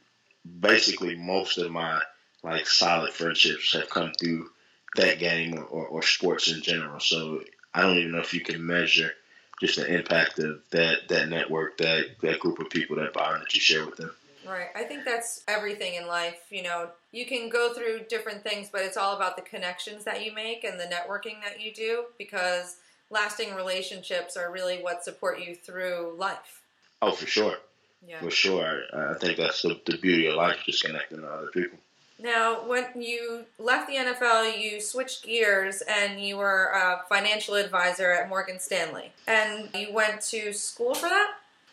basically 0.60 1.16
most 1.16 1.58
of 1.58 1.70
my 1.70 2.00
like 2.42 2.66
solid 2.66 3.12
friendships 3.12 3.72
have 3.72 3.88
come 3.88 4.12
through 4.18 4.50
that 4.96 5.18
game 5.18 5.54
or, 5.58 5.64
or, 5.64 5.86
or 5.86 6.02
sports 6.02 6.50
in 6.52 6.62
general. 6.62 7.00
So 7.00 7.42
I 7.72 7.82
don't 7.82 7.98
even 7.98 8.12
know 8.12 8.20
if 8.20 8.34
you 8.34 8.40
can 8.40 8.64
measure 8.66 9.12
just 9.60 9.76
the 9.76 9.94
impact 9.94 10.38
of 10.38 10.60
that 10.70 11.08
that 11.08 11.28
network, 11.28 11.78
that 11.78 12.16
that 12.20 12.40
group 12.40 12.58
of 12.58 12.70
people, 12.70 12.96
that 12.96 13.12
bond 13.12 13.42
that 13.42 13.54
you 13.54 13.60
share 13.60 13.86
with 13.86 13.96
them. 13.96 14.10
Right. 14.46 14.68
I 14.74 14.82
think 14.82 15.04
that's 15.04 15.44
everything 15.46 15.94
in 15.94 16.08
life. 16.08 16.46
You 16.50 16.64
know, 16.64 16.90
you 17.12 17.26
can 17.26 17.48
go 17.48 17.72
through 17.72 18.06
different 18.08 18.42
things, 18.42 18.68
but 18.72 18.82
it's 18.82 18.96
all 18.96 19.14
about 19.14 19.36
the 19.36 19.42
connections 19.42 20.02
that 20.04 20.24
you 20.24 20.34
make 20.34 20.64
and 20.64 20.80
the 20.80 20.84
networking 20.84 21.40
that 21.44 21.60
you 21.60 21.72
do 21.72 22.06
because 22.18 22.78
lasting 23.10 23.54
relationships 23.54 24.36
are 24.36 24.50
really 24.50 24.82
what 24.82 25.04
support 25.04 25.40
you 25.40 25.54
through 25.54 26.14
life. 26.18 26.62
Oh, 27.00 27.12
for 27.12 27.26
sure. 27.26 27.56
Yeah. 28.06 28.20
For 28.20 28.30
sure. 28.30 28.82
I 28.92 29.14
think 29.14 29.38
that's 29.38 29.62
the, 29.62 29.80
the 29.86 29.96
beauty 29.96 30.26
of 30.26 30.34
life, 30.34 30.58
just 30.66 30.84
connecting 30.84 31.20
to 31.20 31.26
other 31.26 31.48
people. 31.48 31.78
Now, 32.18 32.66
when 32.68 32.86
you 33.00 33.44
left 33.58 33.88
the 33.88 33.96
NFL, 33.96 34.60
you 34.60 34.80
switched 34.80 35.24
gears 35.24 35.82
and 35.82 36.20
you 36.20 36.36
were 36.36 36.66
a 36.66 37.02
financial 37.08 37.54
advisor 37.54 38.12
at 38.12 38.28
Morgan 38.28 38.60
Stanley. 38.60 39.12
And 39.26 39.68
you 39.74 39.92
went 39.92 40.20
to 40.22 40.52
school 40.52 40.94
for 40.94 41.08
that? 41.08 41.32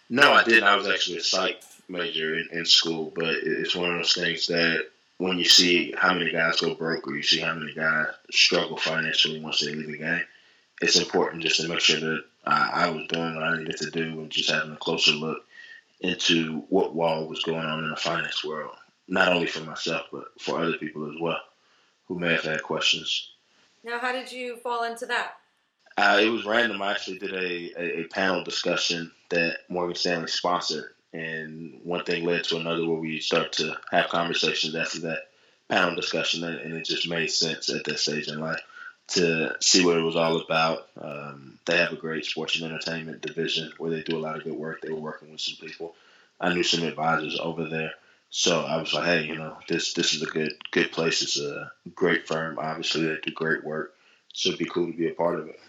No, 0.09 0.31
I 0.31 0.43
didn't. 0.43 0.63
I 0.63 0.75
was 0.75 0.87
actually 0.87 1.17
a 1.17 1.23
psych 1.23 1.61
major 1.87 2.35
in, 2.35 2.49
in 2.51 2.65
school, 2.65 3.11
but 3.15 3.35
it's 3.43 3.75
one 3.75 3.91
of 3.91 3.97
those 3.97 4.13
things 4.13 4.47
that 4.47 4.87
when 5.17 5.37
you 5.37 5.45
see 5.45 5.93
how 5.95 6.13
many 6.13 6.31
guys 6.31 6.61
go 6.61 6.73
broke 6.73 7.07
or 7.07 7.15
you 7.15 7.23
see 7.23 7.39
how 7.39 7.53
many 7.53 7.73
guys 7.73 8.07
struggle 8.31 8.77
financially 8.77 9.39
once 9.41 9.59
they 9.59 9.73
leave 9.73 9.87
the 9.87 9.97
game, 9.97 10.23
it's 10.81 10.99
important 10.99 11.43
just 11.43 11.61
to 11.61 11.67
make 11.67 11.81
sure 11.81 11.99
that 11.99 12.23
I, 12.45 12.85
I 12.85 12.89
was 12.89 13.05
doing 13.07 13.35
what 13.35 13.43
I 13.43 13.57
needed 13.57 13.77
to 13.77 13.91
do 13.91 14.01
and 14.01 14.29
just 14.31 14.49
having 14.49 14.71
a 14.71 14.77
closer 14.77 15.11
look 15.11 15.43
into 16.01 16.63
what 16.69 16.95
wall 16.95 17.27
was 17.27 17.43
going 17.43 17.65
on 17.65 17.83
in 17.83 17.89
the 17.89 17.95
finance 17.95 18.43
world 18.43 18.75
not 19.07 19.33
only 19.33 19.47
for 19.47 19.61
myself 19.61 20.03
but 20.11 20.25
for 20.39 20.59
other 20.59 20.77
people 20.77 21.09
as 21.09 21.19
well 21.19 21.39
who 22.09 22.19
may 22.19 22.33
have 22.33 22.43
had 22.43 22.63
questions. 22.63 23.31
Now, 23.83 23.99
how 23.99 24.11
did 24.11 24.31
you 24.31 24.57
fall 24.57 24.83
into 24.83 25.05
that? 25.05 25.35
Uh, 25.97 26.19
it 26.21 26.29
was 26.29 26.45
random. 26.45 26.81
I 26.81 26.91
actually 26.91 27.19
did 27.19 27.33
a, 27.33 27.81
a, 27.81 28.01
a, 28.01 28.03
panel 28.05 28.43
discussion 28.43 29.11
that 29.29 29.59
Morgan 29.69 29.95
Stanley 29.95 30.27
sponsored, 30.27 30.91
and 31.13 31.79
one 31.83 32.03
thing 32.03 32.25
led 32.25 32.43
to 32.45 32.57
another 32.57 32.85
where 32.87 32.99
we 32.99 33.19
start 33.19 33.53
to 33.53 33.77
have 33.91 34.09
conversations 34.09 34.75
after 34.75 34.99
that 35.01 35.29
panel 35.69 35.95
discussion, 35.95 36.43
and 36.43 36.73
it 36.73 36.85
just 36.85 37.07
made 37.07 37.27
sense 37.27 37.69
at 37.69 37.83
that 37.85 37.99
stage 37.99 38.27
in 38.27 38.39
life 38.39 38.61
to 39.11 39.55
see 39.59 39.85
what 39.85 39.97
it 39.97 40.01
was 40.01 40.15
all 40.15 40.39
about. 40.41 40.87
Um, 40.99 41.59
they 41.65 41.77
have 41.77 41.93
a 41.93 41.97
great 41.97 42.25
sports 42.25 42.59
and 42.59 42.65
entertainment 42.65 43.21
division 43.21 43.71
where 43.77 43.91
they 43.91 44.01
do 44.01 44.17
a 44.17 44.19
lot 44.19 44.35
of 44.35 44.43
good 44.43 44.53
work. 44.53 44.81
They 44.81 44.91
were 44.91 44.99
working 44.99 45.31
with 45.31 45.41
some 45.41 45.55
people. 45.65 45.95
I 46.39 46.53
knew 46.53 46.63
some 46.63 46.83
advisors 46.83 47.39
over 47.39 47.67
there 47.67 47.93
so 48.29 48.61
I 48.61 48.77
was 48.77 48.93
like, 48.93 49.05
hey, 49.05 49.25
you 49.25 49.35
know, 49.35 49.57
this 49.67 49.93
this 49.93 50.13
is 50.13 50.21
a 50.21 50.27
good 50.27 50.53
good 50.71 50.91
place. 50.91 51.21
It's 51.21 51.39
a 51.39 51.71
great 51.95 52.27
firm. 52.27 52.59
Obviously, 52.59 53.05
they 53.05 53.17
do 53.23 53.31
great 53.31 53.63
work. 53.63 53.95
So 54.33 54.49
it'd 54.49 54.59
be 54.59 54.65
cool 54.65 54.91
to 54.91 54.97
be 54.97 55.09
a 55.09 55.13
part 55.13 55.39
of 55.39 55.47
it. 55.47 55.59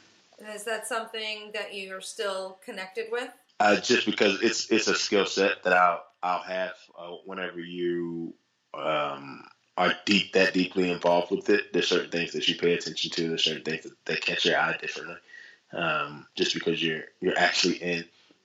Is 0.54 0.64
that 0.64 0.86
something 0.86 1.50
that 1.54 1.74
you're 1.74 2.02
still 2.02 2.58
connected 2.64 3.06
with? 3.10 3.30
Uh, 3.58 3.76
just 3.76 4.04
because 4.04 4.42
it's 4.42 4.70
it's 4.70 4.88
a 4.88 4.94
skill 4.94 5.24
set 5.24 5.62
that 5.62 5.72
I'll 5.72 6.04
I'll 6.22 6.42
have 6.42 6.74
uh, 6.98 7.12
whenever 7.24 7.60
you 7.60 8.34
um, 8.74 9.42
are 9.80 9.94
deep 10.04 10.34
that 10.34 10.52
deeply 10.52 10.90
involved 10.90 11.30
with 11.30 11.48
it. 11.48 11.72
There's 11.72 11.88
certain 11.88 12.10
things 12.10 12.32
that 12.32 12.46
you 12.46 12.56
pay 12.56 12.74
attention 12.74 13.10
to. 13.12 13.28
There's 13.28 13.44
certain 13.44 13.64
things 13.64 13.84
that, 13.84 14.04
that 14.04 14.20
catch 14.20 14.44
your 14.44 14.58
eye 14.58 14.76
differently. 14.78 15.16
Um, 15.72 16.26
just 16.34 16.52
because 16.52 16.82
you're 16.82 17.04
you're 17.20 17.38
actually 17.38 17.76
in 17.76 18.04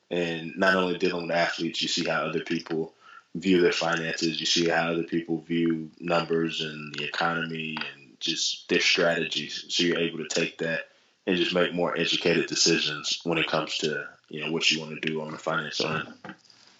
and 0.09 0.55
not 0.55 0.75
only 0.75 0.97
dealing 0.97 1.27
with 1.27 1.35
athletes, 1.35 1.81
you 1.81 1.89
see 1.89 2.07
how 2.07 2.21
other 2.21 2.39
people 2.39 2.93
view 3.35 3.59
their 3.59 3.73
finances. 3.73 4.39
You 4.39 4.45
see 4.45 4.69
how 4.69 4.91
other 4.91 5.03
people 5.03 5.41
view 5.41 5.91
numbers 5.99 6.61
and 6.61 6.93
the 6.93 7.03
economy 7.03 7.75
and 7.79 8.17
just 8.21 8.69
their 8.69 8.79
strategies. 8.79 9.65
So 9.67 9.83
you're 9.83 9.97
able 9.97 10.19
to 10.19 10.29
take 10.29 10.59
that 10.59 10.87
and 11.27 11.35
just 11.35 11.53
make 11.53 11.73
more 11.73 11.97
educated 11.97 12.45
decisions 12.45 13.19
when 13.23 13.39
it 13.39 13.47
comes 13.47 13.79
to 13.79 14.07
you 14.29 14.45
know 14.45 14.51
what 14.53 14.71
you 14.71 14.79
want 14.79 15.01
to 15.01 15.05
do 15.05 15.21
on 15.21 15.31
the 15.31 15.37
financial. 15.37 16.01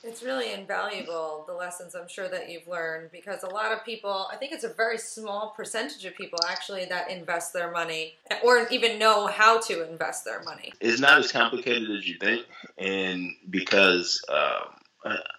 It's 0.05 0.21
really 0.21 0.53
invaluable 0.53 1.43
the 1.47 1.53
lessons 1.53 1.95
I'm 1.95 2.07
sure 2.07 2.29
that 2.29 2.50
you've 2.50 2.67
learned 2.67 3.09
because 3.12 3.41
a 3.43 3.50
lot 3.50 3.71
of 3.71 3.83
people, 3.83 4.27
I 4.31 4.35
think 4.35 4.51
it's 4.51 4.63
a 4.63 4.74
very 4.74 5.00
small 5.00 5.53
percentage 5.57 6.05
of 6.05 6.15
people 6.15 6.39
actually 6.47 6.85
that 6.85 7.09
invest 7.09 7.53
their 7.53 7.71
money 7.71 8.15
or 8.43 8.67
even 8.69 9.00
know 9.00 9.25
how 9.25 9.59
to 9.62 9.89
invest 9.89 10.24
their 10.24 10.43
money. 10.43 10.74
It's 10.79 11.00
not 11.00 11.17
as 11.17 11.31
complicated 11.31 11.89
as 11.89 12.07
you 12.07 12.17
think, 12.19 12.45
and 12.77 13.31
because 13.50 14.24
um, 14.29 14.75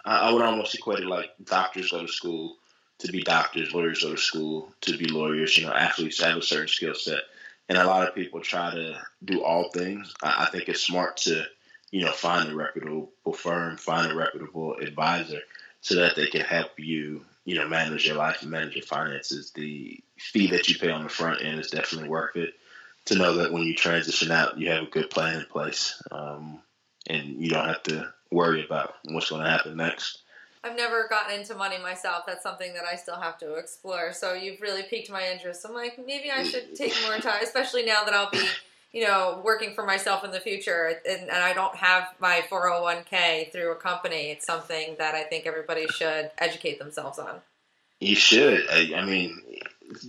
I, 0.05 0.29
I 0.29 0.33
would 0.33 0.43
almost 0.43 0.75
equate 0.75 1.01
it 1.01 1.07
like 1.07 1.31
doctors 1.45 1.91
go 1.91 2.03
to 2.03 2.09
school 2.09 2.57
to 2.99 3.13
be 3.13 3.23
doctors, 3.23 3.75
lawyers 3.75 4.03
go 4.03 4.11
to 4.11 4.21
school 4.21 4.73
to 4.83 4.97
be 4.97 5.07
lawyers. 5.07 5.57
You 5.57 5.67
know, 5.67 5.73
athletes 5.73 6.23
have 6.23 6.39
a 6.39 6.43
certain 6.43 6.69
skill 6.69 6.95
set, 6.95 7.21
and 7.69 7.79
a 7.79 7.87
lot 7.87 8.09
of 8.09 8.15
people 8.15 8.41
try 8.41 8.75
to 8.75 9.01
do 9.25 9.45
all 9.45 9.71
things. 9.71 10.13
I, 10.23 10.47
I 10.47 10.51
think 10.51 10.69
it's 10.69 10.83
smart 10.83 11.19
to, 11.19 11.45
you 11.97 12.05
know, 12.05 12.13
find 12.13 12.53
a 12.53 12.55
reputable 12.55 13.09
firm, 13.35 13.79
find 13.79 14.13
a 14.13 14.15
reputable 14.15 14.75
advisor 14.75 15.41
so 15.81 15.95
that 15.95 16.15
they 16.15 16.27
can 16.27 16.43
help 16.43 16.79
you, 16.79 17.25
you 17.47 17.55
know, 17.55 17.67
manage 17.67 18.07
your 18.07 18.17
life 18.17 18.43
and 18.43 18.51
manage 18.51 18.75
your 18.75 18.85
finances. 18.85 19.51
The 19.53 19.99
fee 20.19 20.49
that 20.49 20.69
you 20.69 20.79
pay 20.79 20.91
on 20.91 21.05
the 21.05 21.09
front 21.09 21.43
end 21.43 21.59
is 21.59 21.71
definitely 21.71 22.11
worth 22.11 22.37
it 22.37 22.53
to 23.07 23.15
know 23.15 23.37
that 23.37 23.51
when 23.51 23.63
you 23.63 23.75
transition 23.75 24.31
out, 24.31 24.59
you 24.59 24.69
have 24.69 24.83
a 24.83 24.91
good 24.91 25.09
plan 25.09 25.41
in 25.41 25.47
place 25.47 26.03
um, 26.11 26.61
and 27.07 27.43
you 27.43 27.49
don't 27.49 27.67
have 27.67 27.83
to 27.85 28.13
worry 28.31 28.63
about 28.63 28.97
what's 29.05 29.31
going 29.31 29.43
to 29.43 29.49
happen 29.49 29.75
next. 29.79 30.19
I've 30.63 30.77
never 30.77 31.09
gotten 31.09 31.41
into 31.41 31.55
money 31.55 31.79
myself. 31.79 32.25
That's 32.27 32.43
something 32.43 32.75
that 32.75 32.85
I 32.85 32.97
still 32.97 33.19
have 33.19 33.39
to 33.39 33.55
explore. 33.55 34.13
So 34.13 34.35
you've 34.35 34.61
really 34.61 34.83
piqued 34.83 35.11
my 35.11 35.27
interest. 35.33 35.65
I'm 35.67 35.73
like, 35.73 35.99
maybe 36.07 36.31
I 36.31 36.43
should 36.43 36.75
take 36.75 36.93
more 37.07 37.17
time, 37.21 37.43
especially 37.43 37.87
now 37.87 38.05
that 38.05 38.13
I'll 38.13 38.31
be, 38.31 38.47
you 38.97 39.03
know, 39.03 39.43
working 39.45 39.75
for 39.75 39.85
myself 39.85 40.25
in 40.25 40.31
the 40.31 40.41
future 40.41 40.99
and, 41.07 41.29
and 41.29 41.31
I 41.31 41.53
don't 41.53 41.77
have 41.77 42.15
my 42.19 42.43
401k 42.49 43.53
through 43.53 43.73
a 43.73 43.77
company. 43.77 44.31
It's 44.31 44.47
something 44.47 44.97
that 44.99 45.15
I 45.15 45.25
think 45.25 45.45
everybody 45.45 45.87
should 45.89 46.31
educate 46.39 46.79
themselves 46.79 47.19
on. 47.19 47.43
You 48.01 48.17
should. 48.17 48.67
I, 48.71 48.95
I 48.97 49.05
mean, 49.05 49.43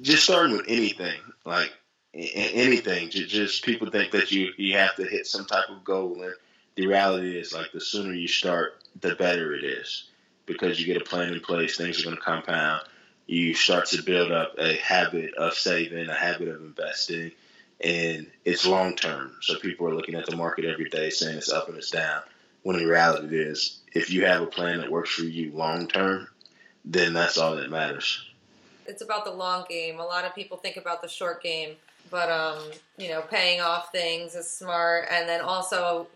just 0.01 0.23
starting 0.23 0.55
with 0.55 0.67
anything, 0.69 1.19
like 1.43 1.73
anything, 2.13 3.09
just 3.09 3.65
people 3.65 3.91
think 3.91 4.13
that 4.13 4.31
you, 4.31 4.51
you 4.55 4.77
have 4.77 4.95
to 4.95 5.03
hit 5.03 5.27
some 5.27 5.43
type 5.43 5.67
of 5.67 5.83
goal. 5.83 6.21
And 6.21 6.33
the 6.77 6.87
reality 6.87 7.37
is, 7.37 7.53
like, 7.53 7.73
the 7.73 7.81
sooner 7.81 8.13
you 8.13 8.29
start, 8.29 8.85
the 9.01 9.15
better 9.15 9.53
it 9.53 9.65
is 9.65 10.11
because 10.45 10.79
you 10.79 10.85
get 10.85 11.01
a 11.01 11.05
plan 11.05 11.33
in 11.33 11.41
place, 11.41 11.75
things 11.75 11.99
are 11.99 12.05
going 12.05 12.15
to 12.15 12.21
compound. 12.21 12.83
You 13.25 13.53
start 13.53 13.87
to 13.87 14.01
build 14.01 14.31
up 14.31 14.55
a 14.57 14.77
habit 14.77 15.33
of 15.33 15.55
saving, 15.55 16.07
a 16.07 16.13
habit 16.13 16.47
of 16.47 16.61
investing, 16.61 17.33
and 17.81 18.27
it's 18.45 18.65
long 18.65 18.95
term. 18.95 19.33
So 19.41 19.57
people 19.59 19.87
are 19.87 19.95
looking 19.95 20.15
at 20.15 20.25
the 20.25 20.35
market 20.35 20.65
every 20.65 20.89
day 20.89 21.09
saying 21.09 21.37
it's 21.37 21.51
up 21.51 21.67
and 21.67 21.77
it's 21.77 21.91
down. 21.91 22.21
When 22.63 22.77
in 22.77 22.87
reality, 22.87 23.27
it 23.27 23.33
is 23.33 23.79
if 23.93 24.11
you 24.11 24.25
have 24.25 24.41
a 24.41 24.47
plan 24.47 24.79
that 24.79 24.91
works 24.91 25.11
for 25.11 25.23
you 25.23 25.51
long 25.51 25.87
term, 25.87 26.27
then 26.83 27.13
that's 27.13 27.37
all 27.37 27.55
that 27.55 27.69
matters. 27.69 28.23
It's 28.85 29.01
about 29.01 29.25
the 29.25 29.31
long 29.31 29.65
game. 29.69 29.99
A 29.99 30.05
lot 30.05 30.25
of 30.25 30.33
people 30.33 30.57
think 30.57 30.77
about 30.77 31.01
the 31.01 31.07
short 31.07 31.43
game, 31.43 31.75
but 32.09 32.29
um, 32.29 32.59
you 32.97 33.09
know, 33.09 33.21
paying 33.21 33.61
off 33.61 33.91
things 33.91 34.35
is 34.35 34.49
smart, 34.49 35.07
and 35.11 35.27
then 35.27 35.41
also 35.41 36.07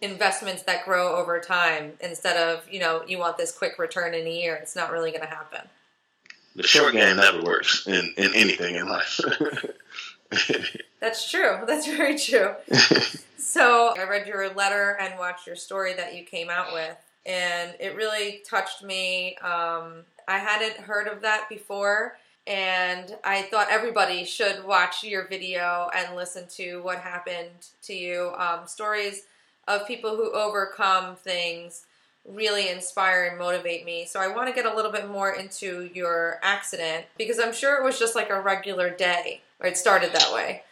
investments 0.00 0.62
that 0.64 0.84
grow 0.84 1.16
over 1.16 1.40
time 1.40 1.92
instead 2.00 2.36
of 2.36 2.68
you 2.70 2.78
know 2.78 3.02
you 3.06 3.18
want 3.18 3.38
this 3.38 3.56
quick 3.56 3.78
return 3.78 4.14
in 4.14 4.26
a 4.26 4.30
year 4.30 4.54
it's 4.54 4.76
not 4.76 4.92
really 4.92 5.10
going 5.10 5.22
to 5.22 5.26
happen 5.26 5.60
the 6.56 6.62
short 6.62 6.92
game 6.92 7.16
never 7.16 7.42
works 7.42 7.86
in, 7.86 8.12
in 8.16 8.34
anything 8.34 8.74
in 8.74 8.86
life 8.88 9.20
that's 11.00 11.30
true 11.30 11.58
that's 11.66 11.86
very 11.86 12.18
true 12.18 12.54
so 13.36 13.94
i 13.98 14.04
read 14.04 14.26
your 14.26 14.52
letter 14.54 14.96
and 15.00 15.18
watched 15.18 15.46
your 15.46 15.56
story 15.56 15.94
that 15.94 16.14
you 16.14 16.24
came 16.24 16.50
out 16.50 16.72
with 16.72 16.96
and 17.26 17.74
it 17.80 17.94
really 17.96 18.42
touched 18.48 18.82
me 18.82 19.36
um, 19.36 20.02
i 20.28 20.38
hadn't 20.38 20.76
heard 20.76 21.06
of 21.06 21.22
that 21.22 21.48
before 21.48 22.16
and 22.46 23.16
I 23.24 23.42
thought 23.42 23.68
everybody 23.70 24.24
should 24.24 24.64
watch 24.64 25.02
your 25.02 25.26
video 25.26 25.88
and 25.96 26.14
listen 26.14 26.46
to 26.56 26.82
what 26.82 26.98
happened 26.98 27.68
to 27.84 27.94
you. 27.94 28.32
Um, 28.36 28.66
stories 28.66 29.22
of 29.66 29.86
people 29.86 30.16
who 30.16 30.30
overcome 30.32 31.16
things 31.16 31.86
really 32.28 32.68
inspire 32.68 33.24
and 33.24 33.38
motivate 33.38 33.84
me. 33.84 34.06
So 34.06 34.20
I 34.20 34.28
want 34.28 34.48
to 34.48 34.54
get 34.54 34.70
a 34.70 34.74
little 34.74 34.92
bit 34.92 35.08
more 35.08 35.32
into 35.32 35.90
your 35.94 36.38
accident 36.42 37.06
because 37.16 37.38
I'm 37.38 37.52
sure 37.52 37.76
it 37.76 37.84
was 37.84 37.98
just 37.98 38.14
like 38.14 38.30
a 38.30 38.40
regular 38.40 38.90
day 38.90 39.42
or 39.64 39.68
it 39.68 39.78
started 39.78 40.12
that 40.12 40.32
way. 40.32 40.62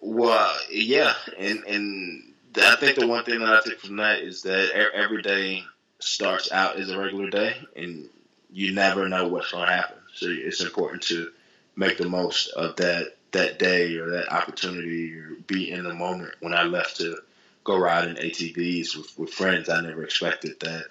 Well, 0.00 0.52
yeah, 0.70 1.14
and 1.38 1.64
and 1.64 2.32
I 2.56 2.76
think 2.76 2.98
the 2.98 3.06
one 3.06 3.24
thing 3.24 3.38
that 3.38 3.48
I 3.48 3.60
take 3.64 3.80
from 3.80 3.96
that 3.96 4.20
is 4.20 4.42
that 4.42 4.70
every 4.94 5.22
day 5.22 5.62
starts 6.00 6.52
out 6.52 6.76
as 6.76 6.90
a 6.90 6.98
regular 6.98 7.30
day, 7.30 7.56
and 7.76 8.08
you 8.50 8.74
never 8.74 9.08
know 9.08 9.28
what's 9.28 9.52
going 9.52 9.66
to 9.66 9.72
happen. 9.72 9.98
So 10.14 10.26
it's 10.28 10.62
important 10.62 11.02
to 11.04 11.30
make 11.76 11.98
the 11.98 12.08
most 12.08 12.48
of 12.48 12.76
that 12.76 13.16
that 13.32 13.58
day 13.58 13.96
or 13.96 14.10
that 14.10 14.32
opportunity 14.32 15.14
or 15.14 15.36
be 15.46 15.70
in 15.70 15.84
the 15.84 15.94
moment. 15.94 16.34
When 16.40 16.54
I 16.54 16.64
left 16.64 16.96
to 16.98 17.18
go 17.64 17.76
riding 17.76 18.16
ATVs 18.16 18.96
with, 18.96 19.18
with 19.18 19.30
friends, 19.30 19.68
I 19.68 19.80
never 19.80 20.04
expected 20.04 20.60
that 20.60 20.86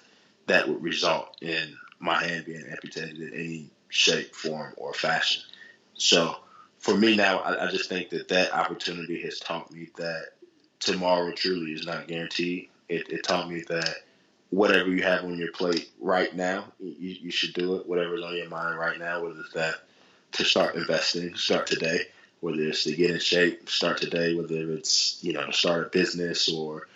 that 0.46 0.68
would 0.68 0.82
result 0.82 1.36
in 1.42 1.76
my 1.98 2.22
hand 2.22 2.44
being 2.44 2.64
amputated 2.70 3.18
in 3.20 3.34
any 3.34 3.70
shape, 3.88 4.34
form, 4.34 4.74
or 4.76 4.92
fashion. 4.92 5.42
So 5.94 6.36
for 6.86 6.96
me 6.96 7.16
now, 7.16 7.38
I, 7.40 7.66
I 7.66 7.70
just 7.70 7.88
think 7.88 8.10
that 8.10 8.28
that 8.28 8.52
opportunity 8.54 9.20
has 9.22 9.40
taught 9.40 9.72
me 9.72 9.88
that 9.96 10.26
tomorrow 10.80 11.32
truly 11.32 11.72
is 11.72 11.84
not 11.84 12.06
guaranteed. 12.06 12.68
It, 12.88 13.10
it 13.10 13.24
taught 13.24 13.50
me 13.50 13.64
that 13.68 13.96
whatever 14.50 14.88
you 14.88 15.02
have 15.02 15.24
on 15.24 15.36
your 15.36 15.50
plate 15.50 15.90
right 16.00 16.34
now, 16.34 16.72
you, 16.80 17.16
you 17.20 17.30
should 17.30 17.54
do 17.54 17.76
it. 17.76 17.88
Whatever's 17.88 18.22
on 18.22 18.36
your 18.36 18.48
mind 18.48 18.78
right 18.78 18.98
now, 18.98 19.22
whether 19.22 19.40
it's 19.40 19.52
that 19.54 19.74
to 20.32 20.44
start 20.44 20.76
investing, 20.76 21.34
start 21.34 21.66
today 21.66 22.06
whether 22.40 22.60
it's 22.60 22.84
to 22.84 22.94
get 22.94 23.10
in 23.10 23.18
shape, 23.18 23.68
start 23.68 23.98
today, 23.98 24.34
whether 24.34 24.72
it's, 24.72 25.18
you 25.22 25.32
know, 25.32 25.46
to 25.46 25.52
start 25.52 25.86
a 25.86 25.90
business 25.90 26.48
or 26.48 26.86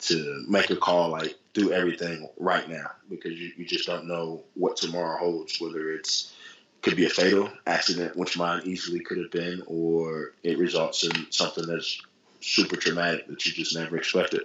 to 0.00 0.44
make 0.48 0.70
a 0.70 0.76
call, 0.76 1.10
like 1.10 1.36
do 1.54 1.72
everything 1.72 2.28
right 2.38 2.68
now 2.68 2.90
because 3.08 3.32
you, 3.32 3.52
you 3.56 3.64
just 3.64 3.86
don't 3.86 4.06
know 4.06 4.42
what 4.54 4.76
tomorrow 4.76 5.18
holds, 5.18 5.60
whether 5.60 5.90
it's 5.92 6.34
could 6.82 6.96
be 6.96 7.06
a 7.06 7.10
fatal 7.10 7.50
accident, 7.66 8.16
which 8.16 8.38
mine 8.38 8.62
easily 8.64 9.00
could 9.00 9.18
have 9.18 9.30
been, 9.30 9.62
or 9.66 10.32
it 10.42 10.58
results 10.58 11.04
in 11.04 11.30
something 11.30 11.66
that's 11.66 12.00
super 12.40 12.76
traumatic 12.76 13.26
that 13.26 13.44
you 13.44 13.52
just 13.52 13.74
never 13.74 13.96
expected. 13.96 14.42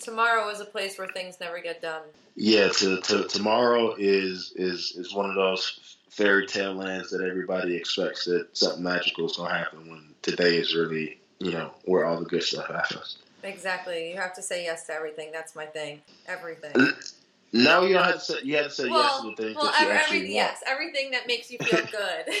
Tomorrow 0.00 0.48
is 0.48 0.60
a 0.60 0.64
place 0.64 0.98
where 0.98 1.06
things 1.08 1.38
never 1.40 1.60
get 1.60 1.80
done. 1.80 2.02
Yeah, 2.34 2.68
to, 2.68 3.00
to, 3.02 3.24
tomorrow 3.28 3.94
is 3.96 4.52
is 4.56 4.94
is 4.96 5.14
one 5.14 5.28
of 5.30 5.36
those 5.36 5.96
fairy 6.10 6.46
tale 6.46 6.74
lands 6.74 7.10
that 7.10 7.22
everybody 7.22 7.76
expects 7.76 8.24
that 8.24 8.48
something 8.52 8.82
magical 8.82 9.26
is 9.26 9.36
going 9.36 9.50
to 9.50 9.56
happen 9.56 9.88
when 9.88 10.14
today 10.20 10.56
is 10.56 10.74
really, 10.74 11.18
you 11.38 11.52
know, 11.52 11.72
where 11.84 12.04
all 12.04 12.18
the 12.18 12.26
good 12.26 12.42
stuff 12.42 12.66
happens. 12.66 13.18
Exactly. 13.44 14.10
You 14.10 14.16
have 14.16 14.34
to 14.34 14.42
say 14.42 14.64
yes 14.64 14.86
to 14.86 14.92
everything. 14.92 15.30
That's 15.32 15.56
my 15.56 15.66
thing. 15.66 16.02
Everything. 16.26 16.74
No, 17.52 17.84
you 17.84 17.94
don't 17.94 18.04
have 18.04 18.14
to 18.14 18.20
say. 18.20 18.34
You 18.42 18.56
have 18.56 18.66
to 18.66 18.70
say 18.70 18.88
well, 18.88 19.02
yes 19.02 19.20
to 19.20 19.30
the 19.30 19.36
things 19.36 19.56
well, 19.56 19.66
that 19.66 19.80
you 19.80 19.86
every, 19.86 19.98
actually 19.98 20.18
want. 20.20 20.30
Yes, 20.30 20.62
everything 20.66 21.10
that 21.10 21.26
makes 21.26 21.50
you 21.50 21.58
feel 21.58 21.80
good. 21.90 22.34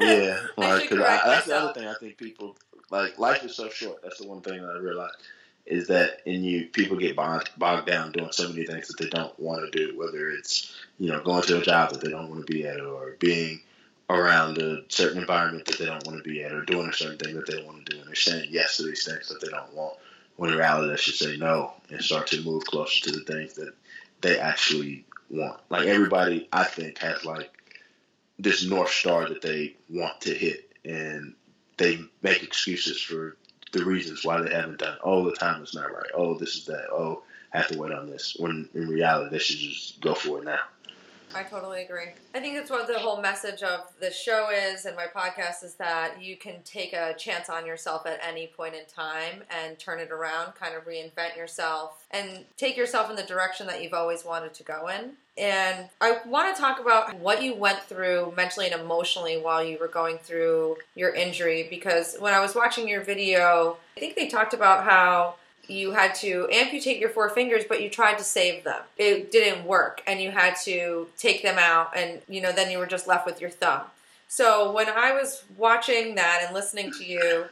yeah, 0.00 0.46
well, 0.56 0.80
I, 0.80 1.20
that's 1.24 1.46
the 1.46 1.56
other 1.56 1.72
thing. 1.74 1.86
I 1.86 1.94
think 1.94 2.16
people 2.16 2.56
like 2.90 3.18
life 3.18 3.44
is 3.44 3.54
so 3.54 3.68
short. 3.68 4.02
That's 4.02 4.18
the 4.18 4.26
one 4.26 4.40
thing 4.40 4.60
that 4.60 4.70
I 4.70 4.78
realize 4.78 5.12
is 5.64 5.88
that 5.88 6.22
in 6.24 6.42
you 6.42 6.66
people 6.66 6.96
get 6.96 7.14
bogged, 7.14 7.50
bogged 7.56 7.86
down 7.86 8.10
doing 8.10 8.32
so 8.32 8.48
many 8.48 8.64
things 8.64 8.88
that 8.88 8.98
they 8.98 9.10
don't 9.10 9.38
want 9.38 9.70
to 9.70 9.86
do. 9.86 9.96
Whether 9.96 10.30
it's 10.30 10.74
you 10.98 11.08
know, 11.08 11.20
going 11.22 11.42
to 11.42 11.58
a 11.58 11.62
job 11.62 11.90
that 11.90 12.00
they 12.00 12.10
don't 12.10 12.28
want 12.28 12.46
to 12.46 12.52
be 12.52 12.66
at, 12.66 12.80
or 12.80 13.16
being 13.20 13.60
around 14.10 14.58
a 14.58 14.82
certain 14.88 15.20
environment 15.20 15.66
that 15.66 15.78
they 15.78 15.86
don't 15.86 16.04
want 16.06 16.22
to 16.22 16.28
be 16.28 16.42
at, 16.42 16.52
or 16.52 16.64
doing 16.64 16.88
a 16.88 16.92
certain 16.92 17.18
thing 17.18 17.36
that 17.36 17.46
they 17.46 17.54
don't 17.54 17.66
want 17.66 17.86
to 17.86 17.92
do, 17.92 17.98
and 18.00 18.08
they're 18.08 18.14
saying 18.14 18.48
yes 18.50 18.76
to 18.76 18.82
these 18.82 19.04
things 19.04 19.28
that 19.28 19.40
they 19.40 19.48
don't 19.48 19.72
want. 19.74 19.96
When 20.36 20.50
in 20.50 20.56
reality, 20.56 20.90
they 20.90 20.96
should 20.96 21.14
say 21.14 21.36
no 21.36 21.72
and 21.90 22.02
start 22.02 22.28
to 22.28 22.42
move 22.42 22.64
closer 22.64 23.04
to 23.04 23.12
the 23.12 23.24
things 23.24 23.54
that 23.54 23.72
they 24.20 24.38
actually 24.38 25.04
want. 25.30 25.60
Like 25.68 25.86
everybody, 25.86 26.48
I 26.52 26.64
think, 26.64 26.98
has 26.98 27.24
like 27.24 27.50
this 28.38 28.64
north 28.64 28.90
star 28.90 29.28
that 29.28 29.42
they 29.42 29.76
want 29.88 30.20
to 30.22 30.34
hit, 30.34 30.70
and 30.84 31.34
they 31.76 31.98
make 32.22 32.42
excuses 32.42 33.00
for 33.00 33.36
the 33.72 33.84
reasons 33.84 34.24
why 34.24 34.40
they 34.40 34.54
haven't 34.54 34.78
done. 34.78 34.94
It. 34.94 35.00
Oh, 35.02 35.24
the 35.24 35.36
time 35.36 35.62
is 35.62 35.74
not 35.74 35.92
right. 35.92 36.10
Oh, 36.14 36.38
this 36.38 36.56
is 36.56 36.66
that. 36.66 36.88
Oh, 36.90 37.22
I 37.52 37.58
have 37.58 37.68
to 37.68 37.78
wait 37.78 37.92
on 37.92 38.08
this. 38.08 38.36
When 38.38 38.68
in 38.74 38.88
reality, 38.88 39.30
they 39.30 39.38
should 39.38 39.58
just 39.58 40.00
go 40.00 40.14
for 40.14 40.38
it 40.38 40.44
now. 40.44 40.60
I 41.34 41.42
totally 41.42 41.82
agree. 41.82 42.08
I 42.34 42.40
think 42.40 42.56
that's 42.56 42.70
what 42.70 42.86
the 42.86 42.98
whole 42.98 43.20
message 43.20 43.62
of 43.62 43.80
the 44.00 44.10
show 44.10 44.48
is 44.50 44.86
and 44.86 44.96
my 44.96 45.06
podcast 45.06 45.62
is 45.62 45.74
that 45.74 46.22
you 46.22 46.36
can 46.36 46.62
take 46.64 46.92
a 46.92 47.14
chance 47.14 47.48
on 47.48 47.66
yourself 47.66 48.06
at 48.06 48.18
any 48.26 48.48
point 48.48 48.74
in 48.74 48.86
time 48.86 49.42
and 49.50 49.78
turn 49.78 50.00
it 50.00 50.10
around, 50.10 50.54
kind 50.54 50.74
of 50.74 50.86
reinvent 50.86 51.36
yourself 51.36 52.06
and 52.10 52.44
take 52.56 52.76
yourself 52.76 53.10
in 53.10 53.16
the 53.16 53.22
direction 53.22 53.66
that 53.66 53.82
you've 53.82 53.94
always 53.94 54.24
wanted 54.24 54.54
to 54.54 54.62
go 54.62 54.88
in. 54.88 55.12
And 55.36 55.88
I 56.00 56.18
want 56.26 56.54
to 56.54 56.60
talk 56.60 56.80
about 56.80 57.14
what 57.16 57.42
you 57.42 57.54
went 57.54 57.80
through 57.80 58.32
mentally 58.36 58.68
and 58.70 58.80
emotionally 58.80 59.36
while 59.36 59.62
you 59.62 59.78
were 59.78 59.88
going 59.88 60.18
through 60.18 60.78
your 60.96 61.14
injury 61.14 61.66
because 61.70 62.16
when 62.18 62.34
I 62.34 62.40
was 62.40 62.54
watching 62.54 62.88
your 62.88 63.02
video, 63.02 63.76
I 63.96 64.00
think 64.00 64.16
they 64.16 64.28
talked 64.28 64.54
about 64.54 64.84
how 64.84 65.36
you 65.68 65.92
had 65.92 66.14
to 66.16 66.48
amputate 66.50 66.98
your 66.98 67.10
four 67.10 67.28
fingers, 67.28 67.64
but 67.68 67.82
you 67.82 67.90
tried 67.90 68.18
to 68.18 68.24
save 68.24 68.64
them. 68.64 68.80
It 68.96 69.30
didn't 69.30 69.66
work, 69.66 70.02
and 70.06 70.20
you 70.20 70.30
had 70.30 70.56
to 70.64 71.08
take 71.16 71.42
them 71.42 71.58
out, 71.58 71.96
and 71.96 72.20
you 72.28 72.40
know, 72.40 72.52
then 72.52 72.70
you 72.70 72.78
were 72.78 72.86
just 72.86 73.06
left 73.06 73.26
with 73.26 73.40
your 73.40 73.50
thumb. 73.50 73.82
So 74.28 74.72
when 74.72 74.88
I 74.88 75.12
was 75.12 75.44
watching 75.56 76.14
that 76.16 76.42
and 76.44 76.54
listening 76.54 76.92
to 76.98 77.04
you, 77.04 77.46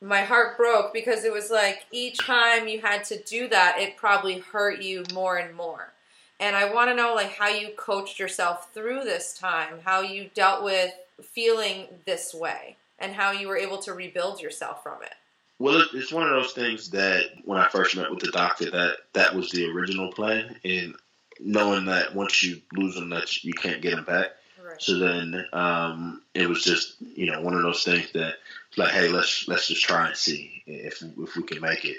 my 0.00 0.22
heart 0.22 0.56
broke 0.56 0.92
because 0.92 1.24
it 1.24 1.32
was 1.32 1.50
like 1.50 1.86
each 1.90 2.18
time 2.18 2.68
you 2.68 2.80
had 2.80 3.04
to 3.04 3.22
do 3.22 3.48
that, 3.48 3.76
it 3.78 3.96
probably 3.96 4.38
hurt 4.38 4.82
you 4.82 5.04
more 5.12 5.36
and 5.36 5.54
more. 5.54 5.92
And 6.40 6.56
I 6.56 6.72
want 6.72 6.90
to 6.90 6.96
know 6.96 7.14
like 7.14 7.32
how 7.32 7.48
you 7.48 7.70
coached 7.76 8.18
yourself 8.18 8.72
through 8.74 9.04
this 9.04 9.36
time, 9.36 9.80
how 9.84 10.00
you 10.00 10.30
dealt 10.34 10.62
with 10.64 10.92
feeling 11.22 11.86
this 12.06 12.34
way, 12.34 12.76
and 12.98 13.14
how 13.14 13.30
you 13.30 13.48
were 13.48 13.56
able 13.56 13.78
to 13.78 13.94
rebuild 13.94 14.40
yourself 14.40 14.82
from 14.82 15.02
it. 15.02 15.14
Well, 15.58 15.84
it's 15.92 16.12
one 16.12 16.24
of 16.24 16.30
those 16.30 16.52
things 16.52 16.90
that 16.90 17.30
when 17.44 17.58
I 17.58 17.68
first 17.68 17.96
met 17.96 18.10
with 18.10 18.20
the 18.20 18.32
doctor, 18.32 18.70
that 18.70 18.96
that 19.12 19.34
was 19.34 19.50
the 19.50 19.70
original 19.70 20.12
plan, 20.12 20.56
and 20.64 20.94
knowing 21.40 21.86
that 21.86 22.14
once 22.14 22.42
you 22.42 22.60
lose 22.72 22.94
them, 22.94 23.10
that 23.10 23.44
you 23.44 23.52
can't 23.52 23.82
get 23.82 23.94
them 23.94 24.04
back. 24.04 24.30
Right. 24.62 24.82
So 24.82 24.98
then 24.98 25.46
um, 25.52 26.22
it 26.34 26.48
was 26.48 26.64
just 26.64 26.96
you 27.00 27.30
know 27.30 27.40
one 27.40 27.54
of 27.54 27.62
those 27.62 27.84
things 27.84 28.10
that 28.12 28.34
like, 28.76 28.92
hey, 28.92 29.08
let's 29.08 29.46
let's 29.46 29.68
just 29.68 29.84
try 29.84 30.08
and 30.08 30.16
see 30.16 30.62
if 30.66 31.02
if 31.02 31.36
we 31.36 31.42
can 31.44 31.60
make 31.60 31.84
it, 31.84 31.98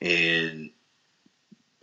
and 0.00 0.70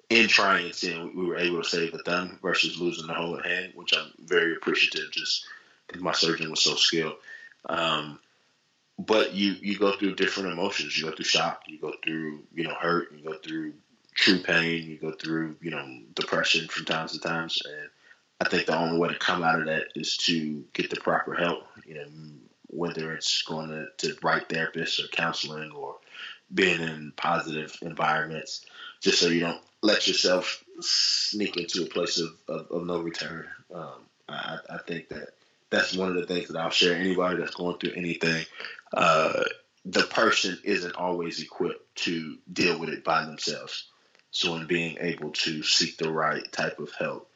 in 0.09 0.27
trying 0.27 0.65
and 0.65 0.75
seeing, 0.75 1.15
we 1.15 1.25
were 1.25 1.37
able 1.37 1.61
to 1.61 1.69
save 1.69 1.91
the 1.91 1.99
thumb 1.99 2.39
versus 2.41 2.79
losing 2.79 3.07
the 3.07 3.13
whole 3.13 3.41
hand, 3.41 3.73
which 3.75 3.93
I'm 3.95 4.11
very 4.25 4.53
appreciative. 4.53 5.11
Just 5.11 5.45
because 5.87 6.01
my 6.01 6.13
surgeon 6.13 6.49
was 6.49 6.63
so 6.63 6.75
skilled. 6.75 7.15
Um, 7.69 8.19
but 9.05 9.33
you 9.33 9.55
you 9.61 9.77
go 9.77 9.91
through 9.93 10.15
different 10.15 10.51
emotions. 10.51 10.97
You 10.97 11.09
go 11.09 11.15
through 11.15 11.25
shock. 11.25 11.63
You 11.67 11.79
go 11.79 11.93
through 12.03 12.43
you 12.53 12.63
know 12.63 12.73
hurt. 12.73 13.11
You 13.11 13.23
go 13.23 13.37
through 13.37 13.73
true 14.13 14.39
pain. 14.39 14.83
You 14.83 14.97
go 14.97 15.11
through 15.11 15.57
you 15.61 15.71
know 15.71 15.99
depression 16.13 16.67
from 16.67 16.85
times 16.85 17.13
to 17.13 17.19
times. 17.19 17.61
And 17.65 17.89
I 18.39 18.49
think 18.49 18.65
the 18.65 18.77
only 18.77 18.99
way 18.99 19.09
to 19.09 19.19
come 19.19 19.43
out 19.43 19.59
of 19.59 19.65
that 19.65 19.87
is 19.95 20.17
to 20.17 20.63
get 20.73 20.89
the 20.89 20.99
proper 20.99 21.35
help. 21.35 21.65
You 21.85 21.95
know, 21.95 22.05
whether 22.67 23.13
it's 23.13 23.41
going 23.43 23.69
to, 23.69 23.87
to 23.97 24.17
right 24.23 24.47
therapists 24.47 25.03
or 25.03 25.07
counseling 25.09 25.71
or 25.71 25.97
being 26.53 26.81
in 26.81 27.13
positive 27.15 27.77
environments, 27.81 28.65
just 28.99 29.19
so 29.19 29.27
you 29.27 29.41
don't 29.41 29.61
let 29.81 30.07
yourself 30.07 30.63
sneak 30.79 31.57
into 31.57 31.83
a 31.83 31.87
place 31.87 32.19
of, 32.19 32.29
of, 32.47 32.71
of 32.71 32.85
no 32.85 32.99
return. 32.99 33.47
Um, 33.73 34.05
I, 34.27 34.57
I 34.69 34.77
think 34.87 35.09
that 35.09 35.29
that's 35.71 35.95
one 35.95 36.09
of 36.09 36.15
the 36.15 36.27
things 36.27 36.49
that 36.49 36.59
I'll 36.59 36.69
share. 36.69 36.95
Anybody 36.95 37.37
that's 37.37 37.55
going 37.55 37.77
through 37.79 37.93
anything, 37.93 38.45
uh, 38.93 39.43
the 39.85 40.03
person 40.03 40.59
isn't 40.63 40.95
always 40.95 41.41
equipped 41.41 41.95
to 42.03 42.37
deal 42.51 42.79
with 42.79 42.89
it 42.89 43.03
by 43.03 43.25
themselves. 43.25 43.87
So, 44.29 44.55
in 44.55 44.67
being 44.67 44.97
able 44.99 45.31
to 45.31 45.63
seek 45.63 45.97
the 45.97 46.11
right 46.11 46.49
type 46.51 46.79
of 46.79 46.91
help, 46.97 47.29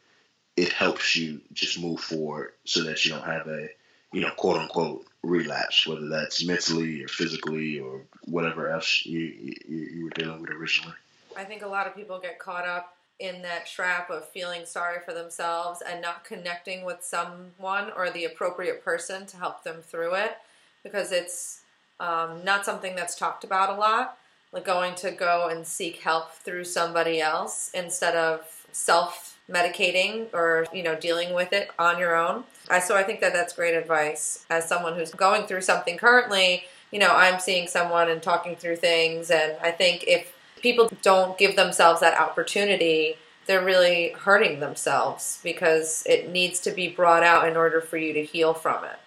it 0.56 0.72
helps 0.72 1.16
you 1.16 1.42
just 1.52 1.80
move 1.82 2.00
forward 2.00 2.52
so 2.66 2.84
that 2.84 3.04
you 3.04 3.12
don't 3.12 3.26
have 3.26 3.48
a, 3.48 3.68
you 4.14 4.22
know, 4.22 4.32
quote 4.38 4.58
unquote 4.58 5.06
relapse, 5.24 5.88
whether 5.88 6.08
that's 6.08 6.46
mentally 6.46 7.04
or 7.04 7.08
physically 7.08 7.80
or 7.80 8.04
whatever 8.26 8.70
else 8.70 9.06
you, 9.06 9.20
you, 9.20 9.56
you 9.68 10.04
were 10.06 10.12
dealing 10.12 10.42
with 10.42 10.52
originally. 10.52 10.96
I 11.36 11.44
think 11.44 11.64
a 11.64 11.68
lot 11.68 11.88
of 11.88 11.96
people 11.96 12.20
get 12.20 12.40
caught 12.40 12.66
up 12.66 12.95
in 13.20 13.42
that 13.42 13.66
trap 13.66 14.10
of 14.10 14.28
feeling 14.30 14.66
sorry 14.66 14.98
for 15.06 15.14
themselves 15.14 15.82
and 15.88 16.02
not 16.02 16.26
connecting 16.26 16.84
with 16.84 17.02
someone 17.02 17.92
or 17.96 18.10
the 18.10 18.26
appropriate 18.26 18.84
person 18.84 19.26
to 19.26 19.38
help 19.38 19.64
them 19.64 19.82
through 19.82 20.16
it 20.16 20.38
because 20.84 21.12
it's 21.12 21.62
um, 22.00 22.44
not 22.44 22.66
something 22.66 22.96
that's 22.96 23.16
talked 23.16 23.44
about 23.44 23.70
a 23.70 23.80
lot. 23.80 24.18
Like 24.52 24.66
going 24.66 24.96
to 24.96 25.12
go 25.12 25.50
and 25.50 25.66
seek 25.66 25.98
help 25.98 26.32
through 26.32 26.64
somebody 26.66 27.20
else 27.20 27.72
instead 27.74 28.16
of 28.16 28.66
self 28.72 29.38
medicating 29.50 30.28
or 30.34 30.66
you 30.74 30.82
know 30.82 30.96
dealing 30.96 31.34
with 31.34 31.54
it 31.54 31.70
on 31.78 32.00
your 32.00 32.16
own. 32.16 32.44
I, 32.70 32.80
so 32.80 32.96
I 32.96 33.04
think 33.04 33.20
that 33.22 33.34
that's 33.34 33.54
great 33.54 33.76
advice 33.76 34.46
as 34.50 34.68
someone 34.68 34.96
who's 34.96 35.12
going 35.12 35.46
through 35.46 35.62
something 35.62 35.98
currently. 35.98 36.64
You 36.92 37.00
know, 37.00 37.14
I'm 37.14 37.40
seeing 37.40 37.68
someone 37.68 38.10
and 38.10 38.22
talking 38.22 38.56
through 38.56 38.78
things, 38.78 39.30
and 39.30 39.58
I 39.62 39.72
think 39.72 40.06
if 40.08 40.35
people 40.66 40.90
don't 41.04 41.38
give 41.38 41.56
themselves 41.56 42.00
that 42.00 42.20
opportunity, 42.20 43.16
they're 43.46 43.64
really 43.64 44.10
hurting 44.18 44.60
themselves 44.60 45.40
because 45.44 46.02
it 46.08 46.32
needs 46.32 46.60
to 46.60 46.72
be 46.72 46.88
brought 46.88 47.22
out 47.22 47.48
in 47.48 47.56
order 47.56 47.80
for 47.80 47.98
you 47.98 48.14
to 48.14 48.24
heal 48.24 48.52
from 48.52 48.84
it. 48.84 48.98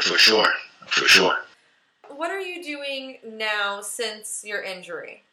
For 0.00 0.16
sure. 0.16 0.46
For 0.86 1.06
sure. 1.06 1.36
What 2.14 2.30
are 2.30 2.38
you 2.38 2.62
doing 2.62 3.18
now 3.24 3.80
since 3.80 4.44
your 4.46 4.62
injury? 4.62 5.24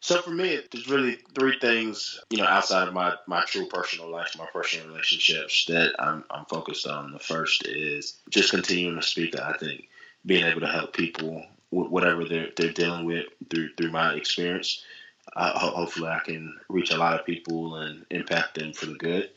So 0.00 0.20
for 0.20 0.30
me, 0.30 0.58
there's 0.72 0.88
really 0.88 1.18
three 1.38 1.56
things, 1.60 2.18
you 2.28 2.38
know, 2.38 2.46
outside 2.46 2.88
of 2.88 2.94
my, 2.94 3.14
my 3.28 3.44
true 3.44 3.66
personal 3.66 4.10
life, 4.10 4.34
my 4.36 4.46
personal 4.52 4.88
relationships 4.88 5.66
that 5.66 5.92
I'm, 6.00 6.24
I'm 6.32 6.46
focused 6.46 6.88
on. 6.88 7.12
The 7.12 7.20
first 7.20 7.68
is 7.68 8.16
just 8.28 8.50
continuing 8.50 8.96
to 8.96 9.06
speak. 9.06 9.38
I 9.38 9.52
think 9.52 9.88
being 10.26 10.44
able 10.44 10.62
to 10.62 10.66
help 10.66 10.92
people 10.96 11.44
with 11.70 11.90
whatever 11.90 12.24
they're, 12.24 12.48
they're 12.56 12.72
dealing 12.72 13.04
with 13.04 13.26
through 13.48 13.68
through 13.76 13.92
my 13.92 14.14
experience 14.14 14.84
uh, 15.34 15.58
hopefully 15.58 16.08
I 16.08 16.20
can 16.20 16.58
reach 16.68 16.90
a 16.90 16.98
lot 16.98 17.18
of 17.18 17.26
people 17.26 17.76
and 17.76 18.04
impact 18.10 18.54
them 18.56 18.72
for 18.72 18.86
the 18.86 18.94
good. 18.94 19.30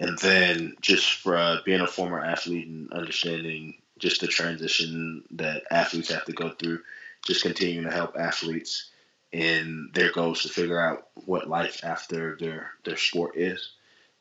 And 0.00 0.18
then 0.18 0.76
just 0.80 1.12
for 1.14 1.36
uh, 1.36 1.58
being 1.64 1.80
a 1.80 1.86
former 1.86 2.24
athlete 2.24 2.66
and 2.66 2.92
understanding 2.92 3.74
just 3.98 4.20
the 4.20 4.26
transition 4.26 5.24
that 5.32 5.62
athletes 5.70 6.10
have 6.10 6.24
to 6.24 6.32
go 6.32 6.50
through, 6.50 6.80
just 7.26 7.42
continuing 7.42 7.84
to 7.84 7.94
help 7.94 8.16
athletes 8.18 8.90
in 9.32 9.90
their 9.94 10.12
goals 10.12 10.42
to 10.42 10.48
figure 10.48 10.80
out 10.80 11.08
what 11.26 11.48
life 11.48 11.80
after 11.84 12.36
their 12.38 12.70
their 12.84 12.96
sport 12.96 13.36
is. 13.36 13.72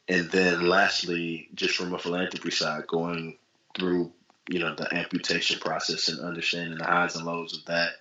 And 0.07 0.29
then 0.31 0.67
lastly, 0.67 1.49
just 1.53 1.75
from 1.75 1.93
a 1.93 1.99
philanthropy 1.99 2.51
side, 2.51 2.87
going 2.87 3.37
through 3.75 4.11
you 4.49 4.59
know 4.59 4.75
the 4.75 4.93
amputation 4.93 5.59
process 5.59 6.09
and 6.09 6.19
understanding 6.19 6.77
the 6.77 6.85
highs 6.85 7.15
and 7.15 7.25
lows 7.25 7.57
of 7.57 7.65
that 7.65 7.91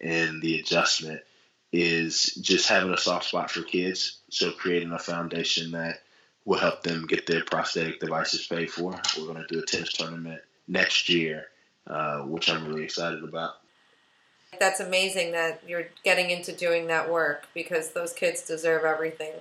and 0.00 0.42
the 0.42 0.58
adjustment 0.58 1.22
is 1.72 2.34
just 2.34 2.68
having 2.68 2.92
a 2.92 2.98
soft 2.98 3.26
spot 3.26 3.50
for 3.50 3.62
kids. 3.62 4.18
So 4.30 4.50
creating 4.50 4.92
a 4.92 4.98
foundation 4.98 5.72
that 5.72 6.02
will 6.44 6.58
help 6.58 6.82
them 6.82 7.06
get 7.06 7.26
their 7.26 7.44
prosthetic 7.44 8.00
devices 8.00 8.46
paid 8.46 8.70
for. 8.70 9.00
We're 9.16 9.26
going 9.26 9.44
to 9.44 9.46
do 9.48 9.60
a 9.60 9.66
tennis 9.66 9.92
tournament 9.92 10.42
next 10.68 11.08
year, 11.08 11.46
uh, 11.86 12.20
which 12.20 12.50
I'm 12.50 12.66
really 12.66 12.84
excited 12.84 13.24
about. 13.24 13.54
That's 14.58 14.80
amazing 14.80 15.32
that 15.32 15.62
you're 15.66 15.88
getting 16.04 16.30
into 16.30 16.52
doing 16.52 16.88
that 16.88 17.10
work 17.10 17.46
because 17.54 17.92
those 17.92 18.12
kids 18.12 18.42
deserve 18.46 18.84
everything. 18.84 19.32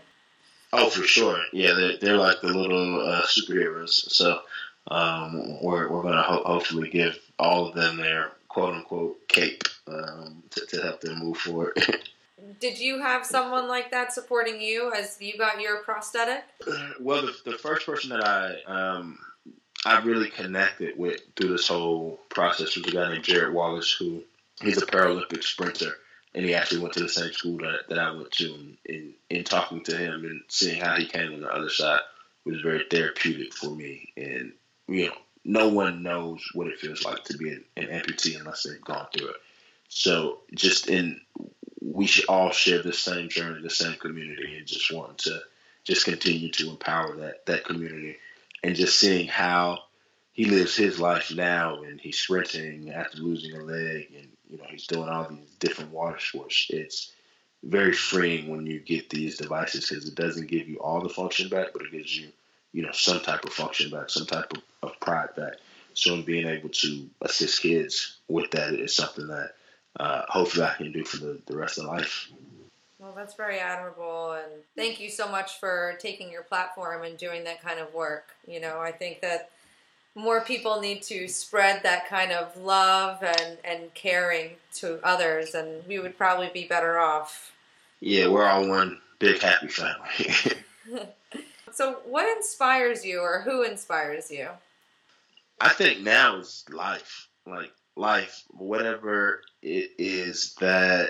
Oh, 0.74 0.90
for 0.90 1.04
sure. 1.04 1.38
Yeah, 1.52 1.74
they're, 1.74 1.98
they're 1.98 2.18
like 2.18 2.40
the 2.42 2.48
little 2.48 3.02
uh, 3.06 3.24
superheroes. 3.24 3.90
So 3.90 4.40
um, 4.88 5.62
we're, 5.62 5.90
we're 5.90 6.02
going 6.02 6.16
to 6.16 6.22
ho- 6.22 6.44
hopefully 6.46 6.90
give 6.90 7.20
all 7.38 7.68
of 7.68 7.76
them 7.76 7.98
their 7.98 8.32
quote 8.48 8.74
unquote 8.76 9.28
cape 9.28 9.64
um, 9.88 10.44
to, 10.52 10.66
to 10.68 10.82
help 10.82 11.02
them 11.02 11.20
move 11.20 11.38
forward. 11.38 11.74
did 12.60 12.80
you 12.80 13.00
have 13.00 13.26
someone 13.26 13.68
like 13.68 13.92
that 13.92 14.14
supporting 14.14 14.62
you 14.62 14.92
as 14.94 15.18
you 15.20 15.38
got 15.38 15.60
your 15.60 15.84
prosthetic? 15.84 16.44
Well, 17.00 17.24
the, 17.24 17.52
the 17.52 17.58
first 17.58 17.86
person 17.86 18.12
that 18.12 18.24
I 18.24 18.56
um, 18.68 19.18
I 19.86 20.00
really 20.02 20.30
connected 20.30 20.98
with 20.98 21.22
through 21.36 21.50
this 21.50 21.68
whole 21.68 22.20
process 22.30 22.76
was 22.76 22.86
a 22.86 22.92
guy 22.92 23.10
named 23.10 23.26
Jarryd 23.26 23.54
Wallace, 23.54 23.92
who 23.98 24.24
he's 24.62 24.82
a 24.82 24.86
Paralympic 24.86 25.44
sprinter, 25.44 25.98
and 26.36 26.46
he 26.46 26.54
actually 26.54 26.82
went 26.82 26.94
to 26.94 27.00
the 27.02 27.10
same 27.10 27.34
school 27.34 27.58
that, 27.58 27.90
that 27.90 27.98
I 27.98 28.12
went 28.12 28.32
to. 28.34 28.54
And 28.54 28.78
in, 28.86 29.14
in 29.30 29.44
talking 29.44 29.84
to 29.86 29.98
him 29.98 30.26
and 30.26 30.42
seeing 30.48 30.80
how 30.80 30.96
he 30.96 31.08
came 31.08 31.34
on 31.34 31.42
the 31.42 31.52
other 31.52 31.70
side 31.70 32.02
was 32.46 32.62
very 32.62 32.86
therapeutic 32.90 33.54
for 33.54 33.72
me. 33.72 34.14
And 34.16 34.54
you 34.88 35.08
know, 35.08 35.14
no 35.44 35.70
one 35.70 36.04
knows 36.04 36.48
what 36.54 36.68
it 36.68 36.80
feels 36.80 37.04
like 37.04 37.24
to 37.26 37.38
be 37.38 37.50
an, 37.50 37.64
an 37.78 37.88
amputee 37.88 38.40
unless 38.40 38.64
they've 38.64 38.82
gone 38.82 39.08
through 39.12 39.30
it. 39.30 39.38
So 39.90 40.40
just 40.54 40.88
in 40.88 41.20
we 41.82 42.06
should 42.06 42.26
all 42.26 42.52
share 42.52 42.82
the 42.82 42.94
same 42.94 43.30
journey, 43.30 43.62
the 43.62 43.70
same 43.70 43.96
community, 43.96 44.58
and 44.58 44.68
just 44.68 44.92
wanting 44.94 45.18
to 45.18 45.42
just 45.84 46.06
continue 46.06 46.50
to 46.52 46.70
empower 46.70 47.16
that 47.18 47.46
that 47.48 47.66
community, 47.66 48.18
and 48.64 48.76
just 48.76 49.00
seeing 49.00 49.28
how 49.28 49.80
he 50.34 50.46
lives 50.46 50.76
his 50.76 51.00
life 51.00 51.34
now, 51.34 51.82
and 51.82 52.00
he's 52.00 52.20
sprinting 52.20 52.92
after 52.92 53.18
losing 53.18 53.56
a 53.56 53.64
leg, 53.64 54.08
and 54.16 54.28
you 54.50 54.58
know 54.58 54.66
he's 54.70 54.88
doing 54.88 55.10
all 55.10 55.28
these 55.30 55.50
different 55.60 55.92
water 55.92 56.20
sports. 56.20 56.68
It's 56.70 57.12
very 57.64 57.94
freeing 57.94 58.50
when 58.50 58.66
you 58.66 58.80
get 58.80 59.10
these 59.10 59.38
devices 59.38 59.90
because 59.90 60.08
it 60.08 60.16
doesn't 60.16 60.48
give 60.48 60.68
you 60.68 60.78
all 60.78 61.02
the 61.02 61.10
function 61.10 61.50
back, 61.50 61.68
but 61.74 61.84
it 61.84 61.92
gives 61.92 62.16
you, 62.18 62.30
you 62.74 62.82
know, 62.82 62.92
some 62.92 63.20
type 63.20 63.44
of 63.46 63.54
function 63.54 63.92
back, 63.92 64.10
some 64.10 64.26
type 64.26 64.52
of, 64.54 64.64
of 64.82 65.00
pride 65.00 65.30
back. 65.36 65.54
So 65.94 66.16
in 66.16 66.24
being 66.24 66.48
able 66.48 66.70
to 66.70 67.10
assist 67.22 67.62
kids 67.62 68.18
with 68.28 68.52
that 68.52 68.74
is 68.74 68.96
something 68.96 69.28
that 69.28 69.54
uh, 70.00 70.24
hopefully 70.30 70.66
I 70.66 70.74
can 70.76 70.92
do 70.92 71.04
for 71.04 71.18
the, 71.18 71.40
the 71.46 71.56
rest 71.56 71.78
of 71.78 71.86
life. 71.86 72.30
Well, 73.00 73.14
that's 73.16 73.34
very 73.34 73.60
admirable, 73.60 74.34
and 74.34 74.52
thank 74.76 75.00
you 75.00 75.10
so 75.10 75.28
much 75.28 75.60
for 75.60 75.98
taking 76.00 76.32
your 76.32 76.44
platform 76.44 77.04
and 77.04 77.18
doing 77.18 77.44
that 77.46 77.62
kind 77.62 77.80
of 77.80 77.94
work. 77.96 78.36
You 78.48 78.62
know, 78.62 78.80
I 78.80 78.92
think 78.92 79.22
that 79.22 79.50
more 80.14 80.42
people 80.42 80.80
need 80.80 81.02
to 81.04 81.28
spread 81.28 81.82
that 81.84 82.08
kind 82.08 82.32
of 82.32 82.56
love 82.58 83.24
and, 83.24 83.58
and 83.64 83.94
caring 83.96 84.52
to 84.76 85.00
others, 85.04 85.56
and 85.56 85.86
we 85.88 86.00
would 86.00 86.18
probably 86.18 86.52
be 86.54 86.66
better 86.66 87.00
off. 87.00 87.52
Yeah, 88.02 88.28
we're 88.28 88.46
all 88.46 88.68
one 88.68 89.00
big 89.20 89.42
happy 89.42 89.68
family. 89.68 90.34
so, 91.72 92.00
what 92.06 92.38
inspires 92.38 93.04
you, 93.04 93.20
or 93.20 93.42
who 93.42 93.64
inspires 93.64 94.30
you? 94.30 94.50
I 95.60 95.70
think 95.70 96.02
now 96.02 96.38
is 96.38 96.66
life. 96.70 97.30
Like, 97.48 97.72
life, 97.96 98.44
whatever 98.52 99.42
is 99.62 100.56
that 100.56 101.10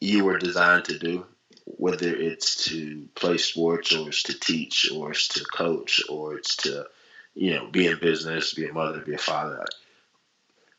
you 0.00 0.24
were 0.24 0.38
designed 0.38 0.86
to 0.86 0.98
do, 0.98 1.26
whether 1.64 2.14
it's 2.14 2.64
to 2.64 3.08
play 3.14 3.38
sports 3.38 3.94
or 3.94 4.08
it's 4.08 4.24
to 4.24 4.38
teach 4.38 4.90
or 4.92 5.12
it's 5.12 5.28
to 5.28 5.44
coach 5.44 6.02
or 6.08 6.36
it's 6.36 6.56
to, 6.56 6.86
you 7.34 7.54
know, 7.54 7.66
be 7.68 7.86
in 7.86 7.98
business, 8.00 8.54
be 8.54 8.66
a 8.66 8.72
mother, 8.72 9.00
be 9.00 9.14
a 9.14 9.18
father, 9.18 9.64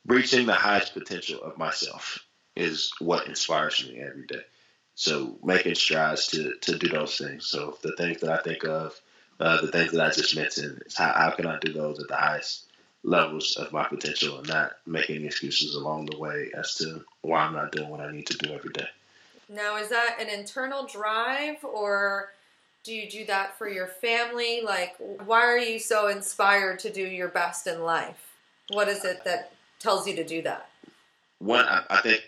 reaching 0.05 0.45
the 0.45 0.53
highest 0.53 0.93
potential 0.93 1.41
of 1.41 1.57
myself 1.57 2.19
is 2.55 2.91
what 2.99 3.27
inspires 3.27 3.87
me 3.87 3.99
every 3.99 4.25
day. 4.27 4.43
So 4.95 5.37
making 5.43 5.75
strides 5.75 6.27
to 6.27 6.53
to 6.61 6.77
do 6.77 6.89
those 6.89 7.17
things. 7.17 7.47
So 7.47 7.77
the 7.81 7.95
things 7.95 8.21
that 8.21 8.31
I 8.31 8.43
think 8.43 8.63
of, 8.63 8.99
uh, 9.39 9.61
the 9.61 9.71
things 9.71 9.91
that 9.91 10.05
I 10.05 10.11
just 10.11 10.35
mentioned, 10.35 10.83
how, 10.95 11.13
how 11.13 11.31
can 11.31 11.47
I 11.47 11.57
do 11.59 11.73
those 11.73 11.99
at 11.99 12.07
the 12.07 12.15
highest 12.15 12.67
levels 13.03 13.57
of 13.57 13.71
my 13.71 13.83
potential 13.83 14.39
and 14.39 14.47
not 14.47 14.73
making 14.85 15.25
excuses 15.25 15.75
along 15.75 16.05
the 16.05 16.17
way 16.17 16.51
as 16.55 16.75
to 16.75 17.03
why 17.21 17.41
I'm 17.41 17.53
not 17.53 17.71
doing 17.71 17.89
what 17.89 17.99
I 17.99 18.11
need 18.11 18.27
to 18.27 18.37
do 18.37 18.53
every 18.53 18.71
day. 18.71 18.87
Now, 19.49 19.77
is 19.77 19.89
that 19.89 20.17
an 20.19 20.29
internal 20.29 20.85
drive 20.85 21.63
or 21.63 22.31
do 22.83 22.93
you 22.93 23.09
do 23.09 23.25
that 23.25 23.57
for 23.57 23.67
your 23.67 23.87
family? 23.87 24.61
Like, 24.63 24.95
why 25.25 25.41
are 25.41 25.57
you 25.57 25.79
so 25.79 26.07
inspired 26.07 26.79
to 26.79 26.91
do 26.91 27.01
your 27.01 27.29
best 27.29 27.67
in 27.67 27.83
life? 27.83 28.33
What 28.69 28.87
is 28.87 29.05
it 29.05 29.23
that 29.25 29.51
tells 29.79 30.07
you 30.07 30.15
to 30.15 30.23
do 30.23 30.41
that? 30.43 30.69
One, 31.39 31.65
I, 31.65 31.83
I 31.89 32.01
think 32.01 32.23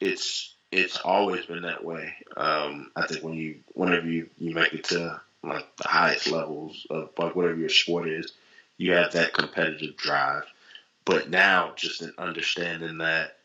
it's 0.00 0.54
it's 0.70 0.98
always 0.98 1.46
been 1.46 1.62
that 1.62 1.84
way. 1.84 2.12
Um, 2.36 2.90
I 2.96 3.06
think 3.06 3.24
when 3.24 3.34
you 3.34 3.56
whenever 3.74 4.06
you, 4.06 4.28
you 4.38 4.54
make 4.54 4.72
it 4.72 4.84
to 4.84 5.20
like 5.42 5.64
the 5.76 5.88
highest 5.88 6.30
levels 6.30 6.86
of 6.90 7.10
like 7.18 7.34
whatever 7.34 7.56
your 7.56 7.68
sport 7.68 8.08
is, 8.08 8.32
you 8.78 8.92
have 8.92 9.12
that 9.12 9.34
competitive 9.34 9.96
drive. 9.96 10.44
But 11.04 11.30
now, 11.30 11.72
just 11.76 12.02
in 12.02 12.12
understanding 12.18 12.98
that, 12.98 13.36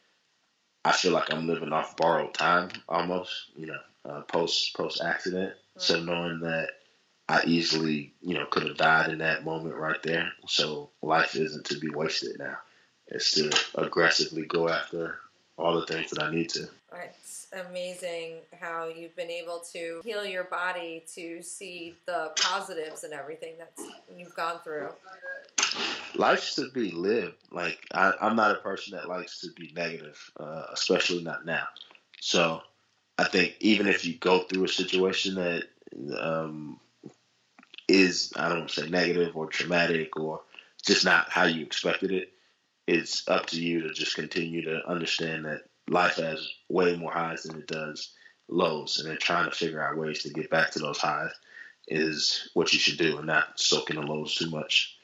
I 0.86 0.92
feel 0.92 1.12
like 1.12 1.34
I'm 1.34 1.48
living 1.48 1.74
off 1.74 1.98
borrowed 1.98 2.34
time 2.34 2.70
almost. 2.88 3.50
You 3.56 3.68
know, 3.68 3.80
uh, 4.06 4.22
post 4.22 4.76
post 4.76 5.02
accident. 5.02 5.54
So 5.78 6.00
knowing 6.00 6.40
that 6.42 6.70
I 7.28 7.42
easily, 7.46 8.14
you 8.22 8.36
know, 8.36 8.46
could 8.46 8.64
have 8.68 8.78
died 8.78 9.10
in 9.10 9.20
that 9.20 9.46
moment 9.46 9.76
right 9.76 10.02
there. 10.04 10.32
So 10.48 10.90
life 11.02 11.36
isn't 11.36 11.66
to 11.68 11.80
be 11.80 11.90
wasted 11.90 12.38
now. 12.38 12.58
It's 13.08 13.32
to 13.34 13.52
aggressively 13.76 14.46
go 14.46 14.70
after 14.70 15.20
all 15.58 15.80
the 15.80 15.86
things 15.86 16.12
that 16.12 16.22
I 16.22 16.32
need 16.32 16.50
to. 16.50 16.68
It's 17.20 17.23
amazing 17.54 18.38
how 18.60 18.88
you've 18.88 19.16
been 19.16 19.30
able 19.30 19.62
to 19.72 20.02
heal 20.04 20.26
your 20.26 20.46
body 20.46 21.04
to 21.16 21.42
see 21.42 21.96
the 22.06 22.32
positives 22.40 23.04
and 23.04 23.14
everything 23.14 23.54
that 23.58 23.72
you've 24.16 24.36
gone 24.36 24.60
through. 24.64 24.90
Life 26.16 26.44
should 26.44 26.74
be 26.74 26.92
lived. 26.92 27.38
Like 27.52 27.80
I, 27.94 28.14
am 28.22 28.36
not 28.36 28.52
a 28.52 28.60
person 28.60 28.96
that 28.96 29.10
likes 29.10 29.42
to 29.42 29.52
be 29.52 29.72
negative, 29.76 30.20
uh, 30.40 30.66
especially 30.74 31.24
not 31.24 31.46
now. 31.46 31.68
So 32.20 32.62
I 33.18 33.26
think 33.26 33.56
even 33.60 33.88
if 33.88 34.06
you 34.06 34.16
go 34.18 34.40
through 34.40 34.66
a 34.66 34.70
situation 34.70 35.36
that 35.36 35.64
um, 36.20 36.80
is 37.88 38.34
I 38.36 38.50
don't 38.50 38.70
say 38.70 38.90
negative 38.90 39.36
or 39.36 39.48
traumatic 39.48 40.18
or 40.18 40.42
just 40.86 41.06
not 41.06 41.30
how 41.30 41.46
you 41.46 41.64
expected 41.64 42.12
it, 42.12 42.34
it's 42.88 43.28
up 43.28 43.48
to 43.48 43.62
you 43.62 43.82
to 43.82 43.94
just 43.94 44.16
continue 44.16 44.64
to 44.64 44.88
understand 44.88 45.46
that 45.46 45.64
life 45.90 46.16
has 46.16 46.48
way 46.70 46.96
more 46.96 47.12
highs 47.12 47.44
than 47.44 47.58
it 47.58 47.68
does 47.68 48.14
lows, 48.50 49.00
and 49.00 49.10
then 49.10 49.18
trying 49.18 49.50
to 49.50 49.56
figure 49.56 49.84
out 49.84 49.98
ways 49.98 50.24
to 50.24 50.30
get 50.30 50.50
back 50.50 50.72
to 50.72 50.80
those 50.80 50.98
highs 50.98 51.32
is 51.88 52.50
what 52.54 52.72
you 52.74 52.80
should 52.80 52.98
do, 52.98 53.18
and 53.18 53.28
not 53.28 53.60
soak 53.60 53.90
in 53.90 53.98
the 53.98 54.02
lows 54.02 54.36
too 54.36 54.50
much. 54.50 54.98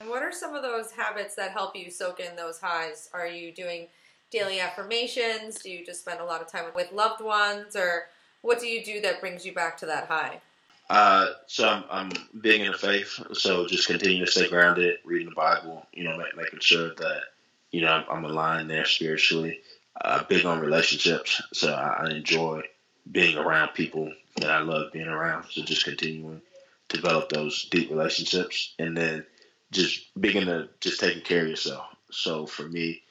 And 0.00 0.08
what 0.08 0.22
are 0.22 0.32
some 0.32 0.54
of 0.54 0.62
those 0.62 0.90
habits 0.92 1.34
that 1.34 1.50
help 1.50 1.76
you 1.76 1.90
soak 1.90 2.20
in 2.20 2.34
those 2.36 2.58
highs? 2.58 3.10
Are 3.12 3.26
you 3.26 3.52
doing 3.52 3.86
daily 4.30 4.60
affirmations? 4.60 5.56
Do 5.56 5.70
you 5.70 5.84
just 5.84 6.00
spend 6.00 6.20
a 6.20 6.24
lot 6.24 6.40
of 6.40 6.50
time 6.50 6.64
with 6.74 6.90
loved 6.92 7.22
ones, 7.22 7.76
or 7.76 8.08
what 8.42 8.60
do 8.60 8.66
you 8.66 8.84
do 8.84 9.00
that 9.02 9.20
brings 9.20 9.44
you 9.44 9.52
back 9.52 9.76
to 9.78 9.86
that 9.86 10.06
high? 10.06 10.40
Uh, 10.88 11.34
so 11.46 11.68
I'm, 11.68 11.84
I'm 11.90 12.10
big 12.40 12.62
into 12.62 12.76
faith. 12.76 13.20
So 13.34 13.66
just 13.66 13.86
continue 13.86 14.24
to 14.24 14.30
stay 14.30 14.48
grounded, 14.48 14.98
reading 15.04 15.28
the 15.28 15.34
Bible. 15.36 15.86
You 15.92 16.04
know, 16.04 16.16
make, 16.16 16.36
making 16.36 16.60
sure 16.60 16.94
that 16.94 17.22
you 17.70 17.82
know 17.82 18.04
I'm 18.10 18.24
aligned 18.24 18.70
there 18.70 18.86
spiritually. 18.86 19.60
Uh, 20.02 20.22
big 20.24 20.46
on 20.46 20.60
relationships. 20.60 21.42
So 21.52 21.72
I, 21.72 22.04
I 22.04 22.10
enjoy 22.10 22.62
being 23.10 23.36
around 23.36 23.74
people 23.74 24.12
that 24.36 24.50
I 24.50 24.60
love 24.60 24.92
being 24.92 25.08
around. 25.08 25.44
So 25.50 25.62
just 25.62 25.84
continuing 25.84 26.40
to 26.88 26.96
develop 26.96 27.28
those 27.28 27.68
deep 27.70 27.90
relationships, 27.90 28.74
and 28.78 28.96
then 28.96 29.24
just 29.70 30.08
big 30.20 30.36
into 30.36 30.68
just 30.80 31.00
taking 31.00 31.22
care 31.22 31.42
of 31.42 31.48
yourself. 31.48 31.86
So 32.10 32.46
for 32.46 32.62
me, 32.62 33.02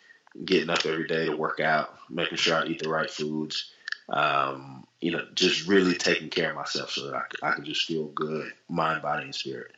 getting 0.45 0.69
up 0.69 0.85
every 0.85 1.07
day 1.07 1.25
to 1.25 1.35
work 1.35 1.59
out, 1.59 1.95
making 2.09 2.37
sure 2.37 2.57
I 2.57 2.65
eat 2.65 2.81
the 2.81 2.89
right 2.89 3.09
foods, 3.09 3.71
um, 4.09 4.85
you 4.99 5.11
know, 5.11 5.25
just 5.33 5.67
really 5.67 5.95
taking 5.95 6.29
care 6.29 6.49
of 6.49 6.55
myself 6.55 6.91
so 6.91 7.07
that 7.07 7.15
I, 7.15 7.49
I 7.49 7.51
can 7.53 7.65
just 7.65 7.85
feel 7.85 8.05
good, 8.05 8.51
mind, 8.67 9.01
body, 9.01 9.25
and 9.25 9.35
spirit. 9.35 9.71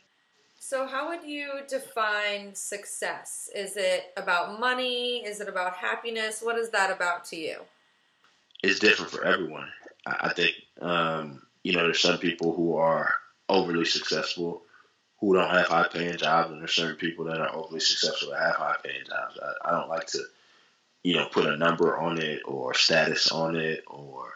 So, 0.64 0.86
how 0.86 1.08
would 1.08 1.28
you 1.28 1.62
define 1.66 2.54
success? 2.54 3.50
Is 3.52 3.76
it 3.76 4.12
about 4.16 4.60
money? 4.60 5.24
Is 5.26 5.40
it 5.40 5.48
about 5.48 5.74
happiness? 5.74 6.40
What 6.40 6.56
is 6.56 6.70
that 6.70 6.88
about 6.88 7.24
to 7.26 7.36
you? 7.36 7.56
It's 8.62 8.78
different 8.78 9.10
for 9.10 9.24
everyone. 9.24 9.68
I 10.06 10.32
think, 10.32 10.54
um, 10.80 11.42
you 11.64 11.72
know, 11.72 11.82
there's 11.82 12.00
some 12.00 12.18
people 12.18 12.54
who 12.54 12.76
are 12.76 13.12
overly 13.48 13.84
successful 13.84 14.62
who 15.18 15.34
don't 15.34 15.50
have 15.50 15.66
high 15.66 15.88
paying 15.92 16.16
jobs, 16.16 16.52
and 16.52 16.60
there's 16.60 16.72
certain 16.72 16.94
people 16.94 17.24
that 17.24 17.40
are 17.40 17.52
overly 17.52 17.80
successful 17.80 18.30
that 18.30 18.40
have 18.40 18.54
high 18.54 18.76
paying 18.84 19.04
jobs. 19.04 19.40
I, 19.42 19.68
I 19.68 19.72
don't 19.72 19.88
like 19.88 20.06
to 20.06 20.20
you 21.02 21.16
know, 21.16 21.26
put 21.26 21.46
a 21.46 21.56
number 21.56 21.98
on 21.98 22.20
it 22.20 22.40
or 22.44 22.72
status 22.74 23.32
on 23.32 23.56
it 23.56 23.82
or, 23.88 24.28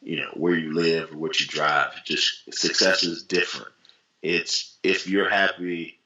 you 0.00 0.16
know, 0.16 0.30
where 0.32 0.54
you 0.54 0.72
live 0.72 1.12
or 1.12 1.18
what 1.18 1.38
you 1.40 1.46
drive. 1.46 2.02
Just 2.06 2.54
success 2.54 3.02
is 3.02 3.22
different. 3.22 3.68
It's 4.24 4.78
if 4.82 5.06
you're 5.06 5.28
happy 5.28 5.98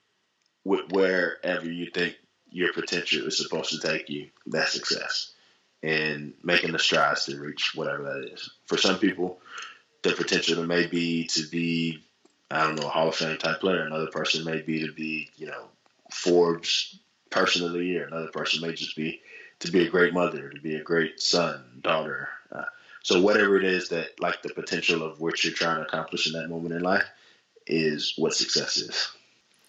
with 0.64 0.90
wherever 0.90 1.70
you 1.70 1.88
think 1.88 2.16
your 2.50 2.72
potential 2.72 3.28
is 3.28 3.38
supposed 3.38 3.70
to 3.70 3.88
take 3.88 4.11
you, 4.11 4.26
that's 4.44 4.72
success. 4.72 5.31
And 5.85 6.35
making 6.42 6.72
the 6.72 6.81
strides 6.81 7.26
to 7.26 7.38
reach 7.38 7.76
whatever 7.76 8.02
that 8.02 8.33
is. 8.33 8.50
For 8.66 8.76
some 8.76 8.98
people, 8.98 9.38
the 10.02 10.14
potential 10.14 10.66
may 10.66 10.87
be 10.88 11.28
to 11.28 11.46
be, 11.48 12.02
I 12.50 12.66
don't 12.66 12.74
know, 12.74 12.88
a 12.88 12.90
Hall 12.90 13.09
of 13.09 13.14
Fame 13.14 13.38
type 13.38 13.61
player. 13.61 13.83
Another 13.83 14.09
person 14.09 14.44
may 14.44 14.62
be 14.62 14.85
to 14.85 14.92
be, 14.92 15.31
you 15.37 15.46
know, 15.46 15.66
Forbes 16.11 16.98
Person 17.31 17.64
of 17.64 17.72
the 17.72 17.85
Year. 17.85 18.09
Another 18.09 18.33
person 18.33 18.66
may 18.66 18.74
just 18.74 18.96
be 18.96 19.20
to 19.61 19.70
be 19.70 19.87
a 19.87 19.90
great 19.90 20.12
mother, 20.12 20.50
to 20.50 20.61
be 20.61 20.74
a 20.74 20.83
great 20.83 21.20
son, 21.20 21.62
daughter. 21.83 22.28
Uh, 22.50 22.64
so 23.04 23.22
whatever 23.22 23.57
it 23.57 23.64
is 23.64 23.90
that 23.90 24.20
like 24.20 24.42
the 24.42 24.52
potential 24.52 25.04
of 25.04 25.20
what 25.20 25.44
you're 25.44 25.54
trying 25.54 25.76
to 25.76 25.87
accomplish 25.87 26.26
in 26.26 26.33
that 26.33 26.50
moment 26.50 26.74
in 26.74 26.83
life 26.83 27.09
is 27.68 28.14
what 28.16 28.35
success 28.35 28.76
is. 28.78 29.09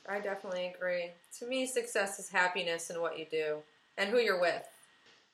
I 0.08 0.20
definitely 0.20 0.74
agree. 0.76 1.12
To 1.40 1.48
me, 1.48 1.68
success 1.68 2.18
is 2.20 2.30
happiness 2.30 2.90
in 2.90 3.00
what 3.00 3.20
you 3.20 3.26
do 3.30 3.58
and 3.98 4.10
who 4.10 4.18
you're 4.18 4.42
with. 4.42 4.64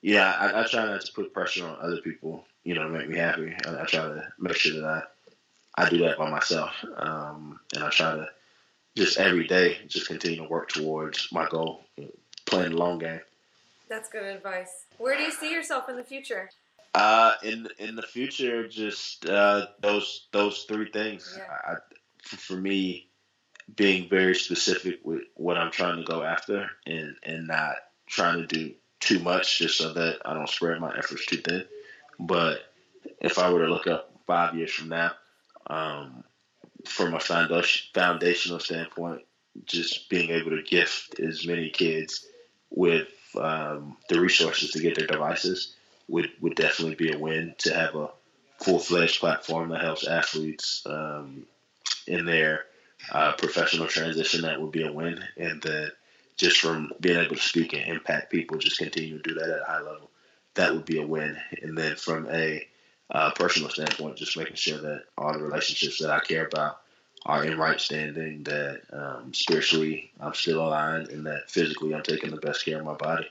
Yeah, 0.01 0.32
I, 0.38 0.62
I 0.62 0.67
try 0.67 0.86
not 0.86 1.01
to 1.01 1.13
put 1.13 1.34
pressure 1.34 1.65
on 1.65 1.78
other 1.82 2.01
people, 2.01 2.45
you 2.63 2.75
know, 2.75 2.84
to 2.84 2.89
make 2.89 3.10
me 3.10 3.17
happy. 3.17 3.56
I, 3.65 3.82
I 3.82 3.86
try 3.86 4.01
to 4.04 4.28
make 4.38 4.56
sure 4.56 4.82
that 4.82 4.86
I, 5.78 5.84
I 5.86 5.89
do 5.89 5.99
that 5.99 6.17
by 6.17 6.30
myself. 6.30 6.71
Um, 6.97 7.60
and 7.73 7.84
I 7.84 7.89
try 7.89 8.15
to 8.15 8.28
just 8.95 9.17
every 9.17 9.47
day 9.47 9.80
just 9.88 10.08
continue 10.08 10.38
to 10.38 10.49
work 10.49 10.69
towards 10.69 11.30
my 11.32 11.47
goal, 11.47 11.86
playing 12.45 12.71
the 12.71 12.78
long 12.78 12.99
game. 12.99 13.21
That's 13.89 14.10
good 14.10 14.23
advice. 14.23 14.86
Where 14.97 15.15
do 15.15 15.23
you 15.23 15.32
see 15.32 15.51
yourself 15.51 15.89
in 15.89 15.95
the 15.95 16.04
future? 16.04 16.49
Uh, 16.93 17.34
in 17.43 17.67
in 17.78 17.95
the 17.95 18.01
future, 18.01 18.67
just 18.67 19.25
uh, 19.25 19.67
those 19.82 20.28
those 20.32 20.63
three 20.63 20.89
things. 20.91 21.38
Yeah. 21.38 21.75
For 22.26 22.56
me, 22.56 23.08
being 23.76 24.10
very 24.10 24.36
specific 24.36 25.00
with 25.04 25.24
what 25.36 25.58
I'm 25.58 25.72
trying 25.72 25.98
to 25.98 26.04
go 26.04 26.24
after, 26.24 26.70
and 26.86 27.16
and 27.24 27.48
not 27.48 27.76
trying 28.08 28.40
to 28.40 28.48
do 28.48 28.74
too 29.00 29.20
much, 29.20 29.60
just 29.60 29.78
so 29.78 29.94
that 29.94 30.20
I 30.26 30.34
don't 30.34 30.50
spread 30.50 30.80
my 30.80 30.96
efforts 30.98 31.26
too 31.26 31.38
thin. 31.38 31.66
But 32.20 32.60
if 33.22 33.38
I 33.38 33.50
were 33.52 33.66
to 33.66 33.72
look 33.72 33.88
up 33.88 34.12
five 34.26 34.56
years 34.56 34.72
from 34.72 34.90
now, 34.90 35.12
um, 35.68 36.24
from 36.86 37.14
a 37.14 37.20
foundation, 37.20 37.88
foundational 37.94 38.60
standpoint, 38.60 39.22
just 39.66 40.10
being 40.10 40.30
able 40.32 40.52
to 40.52 40.64
gift 40.64 41.20
as 41.20 41.46
many 41.46 41.70
kids 41.70 42.26
with 42.70 43.08
um, 43.40 43.98
the 44.10 44.20
resources 44.20 44.72
to 44.72 44.80
get 44.80 44.96
their 44.96 45.08
devices 45.08 45.74
would, 46.08 46.32
would 46.42 46.56
definitely 46.56 46.96
be 46.96 47.12
a 47.12 47.18
win 47.18 47.56
to 47.60 47.74
have 47.74 47.96
a 47.96 48.10
full 48.60 48.80
fledged 48.80 49.20
platform 49.20 49.70
that 49.70 49.82
helps 49.82 50.08
athletes 50.08 50.84
um, 50.86 51.46
in 52.08 52.26
their 52.26 52.65
uh, 53.12 53.34
professional 53.34 53.88
transition. 53.88 54.41
That 54.41 54.62
would 54.62 54.71
be 54.71 54.86
a 54.86 54.91
win, 54.91 55.24
and 55.38 55.62
that 55.63 55.93
just 56.38 56.60
from 56.60 56.91
being 57.00 57.19
able 57.19 57.36
to 57.36 57.41
speak 57.41 57.74
and 57.74 57.88
impact 57.88 58.32
people, 58.32 58.58
just 58.58 58.78
continue 58.78 59.17
to 59.17 59.24
do 59.24 59.36
that 59.36 59.50
at 59.50 59.62
a 59.62 59.65
high 59.65 59.82
level, 59.82 60.10
that 60.56 60.74
would 60.74 60.86
be 60.86 61.02
a 61.02 61.08
win. 61.08 61.38
And 61.62 61.78
then 61.78 61.95
from 61.95 62.28
a 62.30 62.67
uh, 63.12 63.32
personal 63.32 63.69
standpoint, 63.69 64.17
just 64.17 64.38
making 64.38 64.56
sure 64.56 64.80
that 64.80 65.04
all 65.17 65.34
the 65.34 65.43
relationships 65.43 66.00
that 66.00 66.10
I 66.10 66.19
care 66.19 66.45
about 66.45 66.82
are 67.26 67.43
in 67.43 67.58
right 67.58 67.80
standing, 67.80 68.43
that 68.43 68.82
um, 68.91 69.34
spiritually 69.34 70.12
I'm 70.19 70.34
still 70.34 70.65
aligned, 70.65 71.10
and 71.10 71.26
that 71.26 71.50
physically 71.50 71.93
I'm 71.93 72.04
taking 72.04 72.32
the 72.32 72.38
best 72.38 72.65
care 72.65 72.80
of 72.80 72.86
my 72.86 72.93
body. 72.93 73.28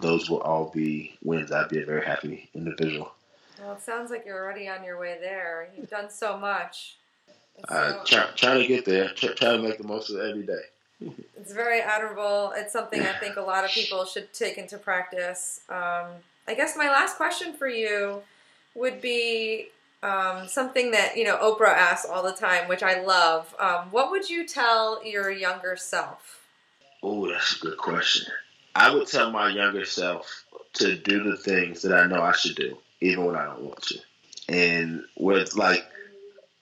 Those 0.00 0.30
will 0.30 0.40
all 0.40 0.70
be 0.70 1.16
wins. 1.22 1.50
I'd 1.50 1.68
be 1.68 1.82
a 1.82 1.86
very 1.86 2.04
happy 2.04 2.48
individual. 2.54 3.12
Well, 3.60 3.72
it 3.72 3.82
sounds 3.82 4.10
like 4.10 4.24
you're 4.24 4.38
already 4.38 4.68
on 4.68 4.84
your 4.84 5.00
way 5.00 5.18
there. 5.20 5.70
You've 5.76 5.90
done 5.90 6.10
so 6.10 6.36
much. 6.36 6.97
Uh, 7.68 8.04
try, 8.04 8.26
trying 8.36 8.60
to 8.60 8.66
get 8.66 8.84
there. 8.84 9.08
Try, 9.16 9.30
trying 9.34 9.62
to 9.62 9.68
make 9.68 9.78
the 9.78 9.86
most 9.86 10.10
of 10.10 10.16
it 10.16 10.30
every 10.30 10.44
day. 10.44 11.14
it's 11.36 11.52
very 11.52 11.80
admirable. 11.80 12.52
It's 12.56 12.72
something 12.72 13.00
I 13.00 13.12
think 13.14 13.36
a 13.36 13.40
lot 13.40 13.64
of 13.64 13.70
people 13.70 14.04
should 14.04 14.32
take 14.32 14.58
into 14.58 14.78
practice. 14.78 15.60
Um, 15.68 16.06
I 16.46 16.54
guess 16.54 16.76
my 16.76 16.88
last 16.88 17.16
question 17.16 17.52
for 17.52 17.68
you 17.68 18.22
would 18.74 19.00
be 19.00 19.68
um, 20.02 20.46
something 20.46 20.92
that 20.92 21.16
you 21.16 21.24
know 21.24 21.36
Oprah 21.38 21.74
asks 21.74 22.08
all 22.08 22.22
the 22.22 22.32
time, 22.32 22.68
which 22.68 22.82
I 22.82 23.02
love. 23.02 23.54
Um, 23.58 23.90
what 23.90 24.10
would 24.10 24.30
you 24.30 24.46
tell 24.46 25.04
your 25.04 25.30
younger 25.30 25.76
self? 25.76 26.42
Oh, 27.02 27.30
that's 27.30 27.56
a 27.56 27.60
good 27.60 27.78
question. 27.78 28.32
I 28.74 28.94
would 28.94 29.08
tell 29.08 29.30
my 29.30 29.48
younger 29.48 29.84
self 29.84 30.44
to 30.74 30.96
do 30.96 31.24
the 31.24 31.36
things 31.36 31.82
that 31.82 31.92
I 31.92 32.06
know 32.06 32.22
I 32.22 32.32
should 32.32 32.56
do, 32.56 32.78
even 33.00 33.24
when 33.24 33.36
I 33.36 33.46
don't 33.46 33.62
want 33.62 33.82
to. 33.82 33.98
And 34.48 35.04
with 35.16 35.56
like, 35.56 35.84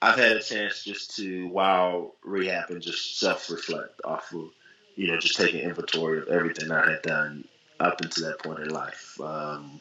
I've 0.01 0.17
had 0.17 0.33
a 0.33 0.43
chance 0.43 0.83
just 0.83 1.15
to 1.17 1.47
while 1.47 2.15
rehab 2.23 2.69
and 2.69 2.81
just 2.81 3.19
self 3.19 3.49
reflect 3.49 4.01
off 4.03 4.31
of, 4.33 4.49
you 4.95 5.07
know, 5.07 5.17
just 5.17 5.37
taking 5.37 5.61
inventory 5.61 6.19
of 6.19 6.27
everything 6.27 6.71
I 6.71 6.91
had 6.91 7.01
done 7.01 7.45
up 7.79 8.01
until 8.01 8.27
that 8.27 8.39
point 8.39 8.59
in 8.59 8.69
life. 8.69 9.19
Um, 9.19 9.79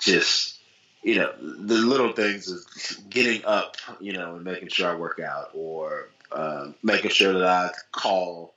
just 0.00 0.58
you 1.02 1.16
know, 1.16 1.32
the 1.40 1.74
little 1.74 2.12
things 2.12 2.48
of 2.48 3.10
getting 3.10 3.44
up, 3.44 3.76
you 4.00 4.12
know, 4.12 4.36
and 4.36 4.44
making 4.44 4.68
sure 4.68 4.88
I 4.88 4.94
work 4.94 5.18
out, 5.18 5.50
or 5.52 6.08
um, 6.30 6.74
making 6.82 7.10
sure 7.10 7.32
that 7.32 7.44
I 7.44 7.70
call, 7.90 8.54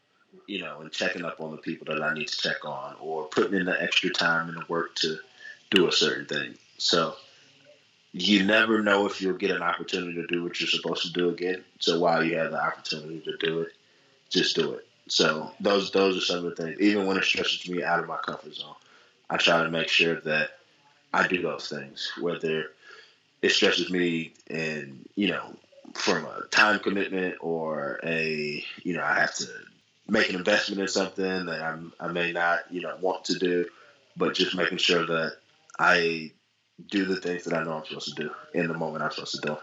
you 0.47 0.59
know, 0.59 0.81
and 0.81 0.91
checking 0.91 1.25
up 1.25 1.41
on 1.41 1.51
the 1.51 1.57
people 1.57 1.93
that 1.93 2.03
I 2.03 2.13
need 2.13 2.27
to 2.27 2.37
check 2.37 2.63
on, 2.63 2.95
or 2.99 3.25
putting 3.25 3.59
in 3.59 3.65
the 3.65 3.81
extra 3.81 4.11
time 4.11 4.49
and 4.49 4.57
the 4.57 4.65
work 4.69 4.95
to 4.97 5.17
do 5.71 5.87
a 5.87 5.91
certain 5.91 6.25
thing. 6.25 6.55
So 6.77 7.15
you 8.17 8.45
never 8.45 8.81
know 8.81 9.05
if 9.05 9.21
you'll 9.21 9.33
get 9.33 9.51
an 9.51 9.61
opportunity 9.61 10.13
to 10.13 10.27
do 10.27 10.41
what 10.41 10.57
you're 10.57 10.69
supposed 10.69 11.01
to 11.01 11.11
do 11.11 11.29
again. 11.29 11.65
So 11.79 11.99
while 11.99 12.23
you 12.23 12.37
have 12.37 12.51
the 12.51 12.63
opportunity 12.63 13.19
to 13.19 13.35
do 13.35 13.59
it, 13.59 13.73
just 14.29 14.55
do 14.55 14.71
it. 14.71 14.87
So 15.09 15.51
those 15.59 15.91
those 15.91 16.17
are 16.17 16.21
some 16.21 16.45
of 16.45 16.55
the 16.55 16.63
things. 16.63 16.79
Even 16.79 17.07
when 17.07 17.17
it 17.17 17.25
stresses 17.25 17.69
me 17.69 17.83
out 17.83 17.99
of 17.99 18.07
my 18.07 18.15
comfort 18.15 18.55
zone, 18.55 18.75
I 19.29 19.35
try 19.35 19.61
to 19.63 19.69
make 19.69 19.89
sure 19.89 20.21
that 20.21 20.51
I 21.13 21.27
do 21.27 21.41
those 21.41 21.67
things, 21.67 22.09
whether 22.21 22.71
it 23.41 23.49
stresses 23.49 23.91
me 23.91 24.31
and, 24.49 25.07
you 25.15 25.27
know, 25.27 25.53
from 25.93 26.25
a 26.25 26.43
time 26.51 26.79
commitment 26.79 27.35
or 27.41 27.99
a, 28.01 28.63
you 28.83 28.93
know, 28.93 29.03
I 29.03 29.19
have 29.19 29.35
to 29.35 29.47
make 30.07 30.29
an 30.29 30.35
investment 30.35 30.79
in 30.79 30.87
something 30.87 31.47
that 31.47 31.61
I'm, 31.61 31.91
I 31.99 32.07
may 32.07 32.31
not, 32.31 32.71
you 32.71 32.79
know, 32.79 32.95
want 33.01 33.25
to 33.25 33.37
do, 33.37 33.65
but 34.15 34.35
just 34.35 34.55
making 34.55 34.77
sure 34.77 35.05
that 35.05 35.33
I 35.77 36.31
do 36.87 37.05
the 37.05 37.15
things 37.15 37.43
that 37.45 37.53
I 37.53 37.63
know 37.63 37.73
I'm 37.73 37.85
supposed 37.85 38.15
to 38.15 38.23
do 38.23 38.31
in 38.53 38.67
the 38.67 38.73
moment 38.73 39.03
I'm 39.03 39.11
supposed 39.11 39.41
to 39.41 39.47
do. 39.47 39.57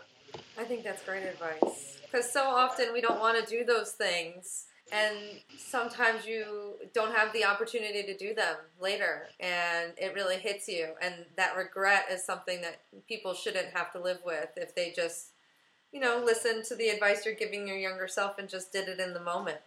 I 0.59 0.65
think 0.65 0.83
that's 0.83 1.03
great 1.05 1.25
advice. 1.25 1.99
Because 2.03 2.31
so 2.31 2.43
often 2.45 2.93
we 2.93 3.01
don't 3.01 3.21
want 3.21 3.43
to 3.43 3.51
do 3.51 3.65
those 3.65 3.93
things 3.93 4.67
and 4.93 5.17
sometimes 5.57 6.27
you 6.27 6.75
don't 6.93 7.15
have 7.15 7.33
the 7.33 7.45
opportunity 7.45 8.03
to 8.03 8.17
do 8.17 8.35
them 8.35 8.57
later 8.81 9.27
and 9.41 9.93
it 9.97 10.15
really 10.15 10.37
hits 10.37 10.69
you 10.69 10.89
and 11.01 11.15
that 11.37 11.57
regret 11.57 12.07
is 12.11 12.25
something 12.25 12.61
that 12.61 12.81
people 13.09 13.33
shouldn't 13.33 13.69
have 13.69 13.91
to 13.91 14.01
live 14.01 14.19
with 14.25 14.49
if 14.57 14.75
they 14.75 14.93
just 14.95 15.31
you 15.93 16.01
know 16.01 16.23
listen 16.25 16.63
to 16.63 16.77
the 16.77 16.89
advice 16.89 17.25
you're 17.25 17.35
giving 17.35 17.67
your 17.67 17.77
younger 17.77 18.07
self 18.07 18.39
and 18.39 18.49
just 18.49 18.73
did 18.73 18.89
it 18.89 19.01
in 19.01 19.15
the 19.15 19.23
moment 19.23 19.59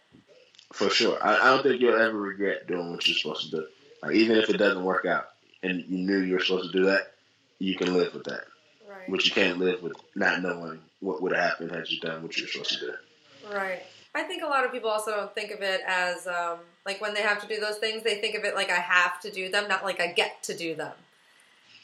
for 0.72 0.88
sure 0.88 1.18
i, 1.22 1.36
I 1.36 1.44
don't 1.50 1.62
think 1.62 1.80
you'll 1.80 2.00
ever 2.00 2.18
regret 2.18 2.66
doing 2.66 2.92
what 2.92 3.06
you're 3.06 3.16
supposed 3.16 3.50
to 3.50 3.56
do 3.56 3.66
like 4.02 4.14
even 4.14 4.36
if 4.36 4.48
it 4.48 4.58
doesn't 4.58 4.84
work 4.84 5.06
out 5.06 5.30
and 5.62 5.84
you 5.88 5.98
knew 5.98 6.18
you 6.18 6.34
were 6.34 6.40
supposed 6.40 6.72
to 6.72 6.78
do 6.78 6.84
that 6.86 7.14
you 7.58 7.76
can 7.76 7.94
live 7.94 8.14
with 8.14 8.24
that 8.24 8.44
right. 8.88 9.08
but 9.08 9.24
you 9.24 9.30
can't 9.30 9.58
live 9.58 9.82
with 9.82 9.94
not 10.14 10.42
knowing 10.42 10.80
what 11.00 11.22
would 11.22 11.32
have 11.32 11.50
happened 11.50 11.70
had 11.70 11.88
you 11.88 12.00
done 12.00 12.22
what 12.22 12.36
you 12.36 12.44
were 12.44 12.48
supposed 12.48 12.78
to 12.78 12.86
do 12.86 13.54
right 13.54 13.82
I 14.16 14.22
think 14.22 14.42
a 14.42 14.46
lot 14.46 14.64
of 14.64 14.72
people 14.72 14.88
also 14.88 15.10
don't 15.10 15.34
think 15.34 15.50
of 15.50 15.60
it 15.60 15.82
as 15.86 16.26
um, 16.26 16.60
like 16.86 17.02
when 17.02 17.12
they 17.12 17.20
have 17.20 17.38
to 17.42 17.46
do 17.46 17.60
those 17.60 17.76
things, 17.76 18.02
they 18.02 18.14
think 18.14 18.34
of 18.34 18.44
it 18.44 18.54
like 18.54 18.70
I 18.70 18.80
have 18.80 19.20
to 19.20 19.30
do 19.30 19.50
them, 19.50 19.68
not 19.68 19.84
like 19.84 20.00
I 20.00 20.06
get 20.06 20.42
to 20.44 20.56
do 20.56 20.74
them. 20.74 20.94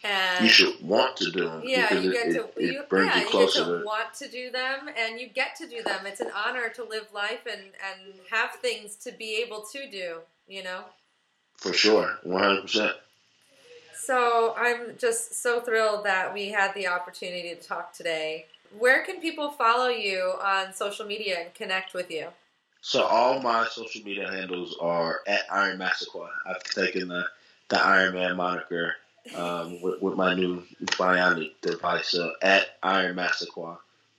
And 0.02 0.44
you 0.44 0.50
should 0.50 0.82
want 0.82 1.16
to 1.18 1.30
do 1.30 1.44
them. 1.44 1.62
Yeah, 1.64 1.92
you 1.92 2.10
get 2.10 2.28
it, 2.28 2.32
to. 2.32 2.44
It, 2.56 2.72
you, 2.72 2.84
yeah, 2.90 3.20
you, 3.20 3.30
get 3.30 3.50
to, 3.50 3.64
to 3.64 3.82
want 3.84 4.14
to 4.14 4.28
do 4.28 4.50
them, 4.50 4.88
and 4.98 5.20
you 5.20 5.28
get 5.28 5.54
to 5.56 5.68
do 5.68 5.82
them. 5.82 6.06
It's 6.06 6.20
an 6.20 6.30
honor 6.34 6.70
to 6.70 6.82
live 6.82 7.06
life 7.14 7.46
and 7.48 7.60
and 7.60 8.14
have 8.30 8.52
things 8.54 8.96
to 8.96 9.12
be 9.12 9.40
able 9.46 9.64
to 9.72 9.88
do. 9.90 10.20
You 10.48 10.64
know. 10.64 10.84
For 11.56 11.72
sure, 11.72 12.18
one 12.24 12.42
hundred 12.42 12.62
percent. 12.62 12.92
So 14.04 14.54
I'm 14.56 14.96
just 14.98 15.42
so 15.42 15.60
thrilled 15.60 16.04
that 16.06 16.34
we 16.34 16.48
had 16.48 16.74
the 16.74 16.88
opportunity 16.88 17.54
to 17.54 17.56
talk 17.56 17.92
today 17.92 18.46
where 18.78 19.04
can 19.04 19.20
people 19.20 19.50
follow 19.50 19.88
you 19.88 20.34
on 20.42 20.72
social 20.72 21.06
media 21.06 21.40
and 21.40 21.54
connect 21.54 21.94
with 21.94 22.10
you? 22.10 22.28
So 22.80 23.04
all 23.04 23.40
my 23.40 23.66
social 23.70 24.02
media 24.02 24.30
handles 24.30 24.76
are 24.80 25.20
at 25.26 25.42
Iron 25.50 25.78
Massaquoi. 25.78 26.28
I've 26.46 26.62
taken 26.64 27.08
the 27.08 27.26
the 27.68 27.78
Iron 27.78 28.14
Man 28.14 28.36
moniker 28.36 28.96
um, 29.36 29.80
with, 29.80 30.02
with, 30.02 30.16
my 30.16 30.34
new 30.34 30.62
bionic 30.80 31.52
device. 31.62 32.08
So 32.08 32.32
at 32.42 32.76
Iron 32.82 33.16
Massaquoi 33.16 33.76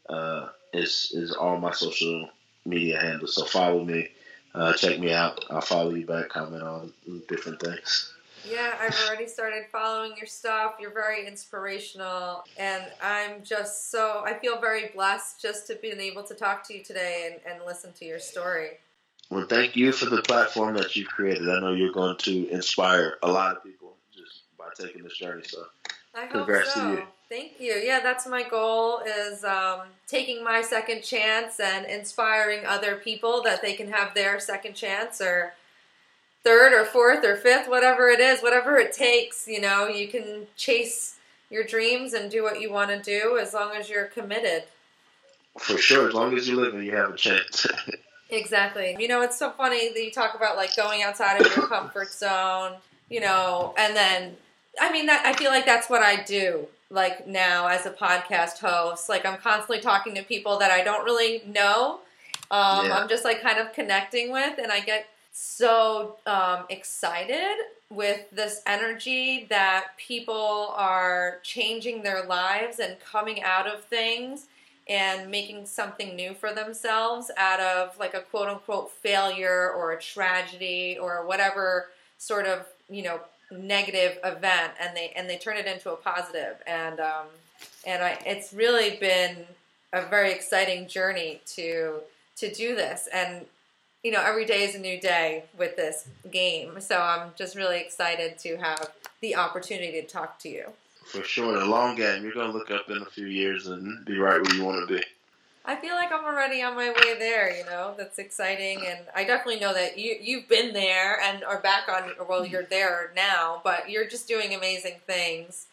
uh, 0.09 0.49
is 0.71 1.11
is 1.13 1.33
all 1.33 1.57
my 1.57 1.73
social 1.73 2.29
media 2.65 2.99
handles. 2.99 3.35
So 3.35 3.45
follow 3.45 3.83
me, 3.83 4.07
uh, 4.55 4.73
check 4.73 4.99
me 4.99 5.11
out. 5.11 5.43
I'll 5.49 5.61
follow 5.61 5.93
you 5.93 6.05
back, 6.05 6.29
comment 6.29 6.63
on 6.63 6.93
different 7.27 7.59
things. 7.59 8.13
Yeah, 8.45 8.75
I've 8.79 8.95
already 9.07 9.27
started 9.27 9.65
following 9.71 10.15
your 10.17 10.25
stuff. 10.25 10.75
You're 10.79 10.93
very 10.93 11.27
inspirational. 11.27 12.43
And 12.57 12.83
I'm 13.01 13.43
just 13.43 13.91
so, 13.91 14.23
I 14.25 14.33
feel 14.33 14.59
very 14.59 14.89
blessed 14.93 15.41
just 15.41 15.67
to 15.67 15.75
be 15.75 15.89
able 15.89 16.23
to 16.23 16.33
talk 16.33 16.67
to 16.67 16.73
you 16.73 16.83
today 16.83 17.31
and, 17.45 17.53
and 17.53 17.65
listen 17.65 17.93
to 17.93 18.05
your 18.05 18.19
story. 18.19 18.79
Well, 19.29 19.45
thank 19.47 19.75
you 19.75 19.91
for 19.91 20.05
the 20.05 20.21
platform 20.21 20.75
that 20.75 20.95
you've 20.95 21.07
created. 21.07 21.49
I 21.49 21.59
know 21.59 21.73
you're 21.73 21.93
going 21.93 22.17
to 22.17 22.49
inspire 22.49 23.17
a 23.23 23.31
lot 23.31 23.55
of 23.55 23.63
people 23.63 23.95
just 24.13 24.43
by 24.57 24.65
taking 24.77 25.03
this 25.03 25.17
journey. 25.17 25.43
So, 25.45 25.65
I 26.13 26.27
congrats 26.27 26.73
so. 26.73 26.81
to 26.81 26.91
you. 26.91 27.03
Thank 27.29 27.59
you. 27.59 27.73
Yeah, 27.73 27.99
that's 28.01 28.27
my 28.27 28.43
goal 28.47 28.99
is 28.99 29.43
um, 29.43 29.79
taking 30.05 30.43
my 30.43 30.61
second 30.61 31.01
chance 31.01 31.59
and 31.59 31.85
inspiring 31.87 32.63
other 32.65 32.97
people 32.97 33.41
that 33.43 33.61
they 33.63 33.73
can 33.73 33.91
have 33.91 34.13
their 34.13 34.39
second 34.39 34.75
chance 34.75 35.19
or 35.19 35.53
third 36.43 36.73
or 36.73 36.85
fourth 36.85 37.23
or 37.23 37.35
fifth, 37.35 37.69
whatever 37.69 38.09
it 38.09 38.19
is, 38.19 38.41
whatever 38.41 38.77
it 38.77 38.91
takes, 38.91 39.47
you 39.47 39.61
know, 39.61 39.87
you 39.87 40.07
can 40.07 40.47
chase 40.55 41.15
your 41.49 41.63
dreams 41.63 42.13
and 42.13 42.29
do 42.29 42.43
what 42.43 42.59
you 42.59 42.71
want 42.71 42.89
to 42.89 42.99
do 42.99 43.37
as 43.37 43.53
long 43.53 43.75
as 43.75 43.89
you're 43.89 44.05
committed. 44.05 44.63
For 45.57 45.77
sure, 45.77 46.07
as 46.07 46.13
long 46.13 46.35
as 46.35 46.47
you 46.49 46.59
live 46.59 46.73
and 46.73 46.83
you 46.83 46.95
have 46.95 47.11
a 47.11 47.17
chance. 47.17 47.67
exactly. 48.29 48.95
You 48.99 49.07
know, 49.07 49.21
it's 49.21 49.37
so 49.37 49.51
funny 49.51 49.93
that 49.93 50.03
you 50.03 50.11
talk 50.11 50.35
about 50.35 50.57
like 50.57 50.75
going 50.75 51.03
outside 51.03 51.39
of 51.39 51.55
your 51.55 51.67
comfort 51.67 52.11
zone, 52.11 52.73
you 53.09 53.19
know, 53.19 53.73
and 53.77 53.95
then 53.95 54.35
I 54.81 54.91
mean 54.91 55.05
that 55.05 55.25
I 55.25 55.33
feel 55.33 55.51
like 55.51 55.65
that's 55.65 55.89
what 55.89 56.01
I 56.01 56.23
do 56.23 56.67
like 56.89 57.27
now 57.27 57.67
as 57.67 57.85
a 57.85 57.91
podcast 57.91 58.59
host. 58.59 59.09
Like 59.09 59.25
I'm 59.25 59.37
constantly 59.37 59.79
talking 59.79 60.15
to 60.15 60.23
people 60.23 60.57
that 60.59 60.71
I 60.71 60.83
don't 60.83 61.05
really 61.05 61.43
know. 61.45 61.99
Um, 62.49 62.87
yeah. 62.87 62.97
I'm 62.97 63.07
just 63.07 63.23
like 63.23 63.41
kind 63.41 63.59
of 63.59 63.73
connecting 63.73 64.31
with, 64.31 64.57
and 64.57 64.71
I 64.71 64.79
get 64.79 65.07
so 65.33 66.17
um, 66.27 66.65
excited 66.69 67.57
with 67.89 68.29
this 68.31 68.61
energy 68.67 69.45
that 69.49 69.87
people 69.97 70.73
are 70.75 71.39
changing 71.43 72.03
their 72.03 72.23
lives 72.25 72.79
and 72.79 72.99
coming 72.99 73.41
out 73.43 73.67
of 73.67 73.83
things 73.83 74.45
and 74.87 75.31
making 75.31 75.65
something 75.65 76.15
new 76.15 76.33
for 76.33 76.53
themselves 76.53 77.31
out 77.37 77.59
of 77.59 77.97
like 77.97 78.13
a 78.13 78.21
quote 78.21 78.47
unquote 78.47 78.91
failure 78.91 79.71
or 79.71 79.93
a 79.93 79.99
tragedy 79.99 80.97
or 81.01 81.25
whatever 81.25 81.89
sort 82.17 82.45
of 82.45 82.67
you 82.89 83.01
know 83.01 83.19
negative 83.51 84.17
event 84.23 84.73
and 84.79 84.95
they 84.95 85.11
and 85.15 85.29
they 85.29 85.37
turn 85.37 85.57
it 85.57 85.65
into 85.65 85.91
a 85.91 85.95
positive. 85.95 86.57
And 86.67 86.99
um, 86.99 87.25
and 87.85 88.03
I 88.03 88.19
it's 88.25 88.53
really 88.53 88.97
been 88.97 89.37
a 89.93 90.05
very 90.05 90.31
exciting 90.31 90.87
journey 90.87 91.41
to 91.55 92.01
to 92.37 92.53
do 92.53 92.75
this. 92.75 93.07
And 93.13 93.45
you 94.03 94.11
know, 94.11 94.21
every 94.21 94.45
day 94.45 94.63
is 94.63 94.75
a 94.75 94.79
new 94.79 94.99
day 94.99 95.45
with 95.57 95.75
this 95.77 96.07
game. 96.29 96.79
So 96.81 96.99
I'm 96.99 97.31
just 97.37 97.55
really 97.55 97.79
excited 97.79 98.37
to 98.39 98.57
have 98.57 98.91
the 99.21 99.35
opportunity 99.35 100.01
to 100.01 100.07
talk 100.07 100.37
to 100.39 100.49
you. 100.49 100.65
For 101.05 101.23
sure, 101.23 101.57
the 101.57 101.65
long 101.65 101.95
game. 101.95 102.23
You're 102.23 102.33
going 102.33 102.51
to 102.51 102.57
look 102.57 102.71
up 102.71 102.89
in 102.89 102.97
a 102.97 103.05
few 103.05 103.27
years 103.27 103.67
and 103.67 104.05
be 104.05 104.17
right 104.17 104.41
where 104.41 104.55
you 104.55 104.63
want 104.63 104.87
to 104.87 104.95
be. 104.95 105.03
I 105.65 105.77
feel 105.77 105.95
like 105.95 106.11
I'm 106.11 106.25
already 106.25 106.61
on 106.61 106.75
my 106.75 106.89
way 106.89 107.17
there. 107.17 107.55
You 107.55 107.63
know, 107.65 107.93
that's 107.97 108.19
exciting, 108.19 108.85
and 108.85 108.99
I 109.15 109.23
definitely 109.23 109.61
know 109.61 109.73
that 109.73 109.97
you 109.97 110.17
you've 110.19 110.49
been 110.49 110.73
there 110.73 111.21
and 111.21 111.43
are 111.45 111.61
back 111.61 111.87
on. 111.87 112.11
Well, 112.27 112.45
you're 112.45 112.63
there 112.65 113.13
now, 113.15 113.61
but 113.63 113.89
you're 113.89 114.07
just 114.07 114.27
doing 114.27 114.53
amazing 114.53 114.99
things. 115.07 115.67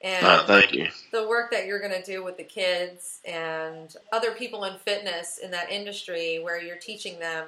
And 0.00 0.24
uh, 0.24 0.46
thank 0.46 0.72
you. 0.72 0.88
The 1.12 1.26
work 1.28 1.50
that 1.50 1.66
you're 1.66 1.80
going 1.80 1.92
to 1.92 2.02
do 2.02 2.24
with 2.24 2.38
the 2.38 2.44
kids 2.44 3.20
and 3.26 3.94
other 4.12 4.32
people 4.32 4.64
in 4.64 4.78
fitness 4.78 5.38
in 5.42 5.50
that 5.50 5.70
industry, 5.70 6.38
where 6.42 6.60
you're 6.60 6.76
teaching 6.76 7.18
them 7.18 7.46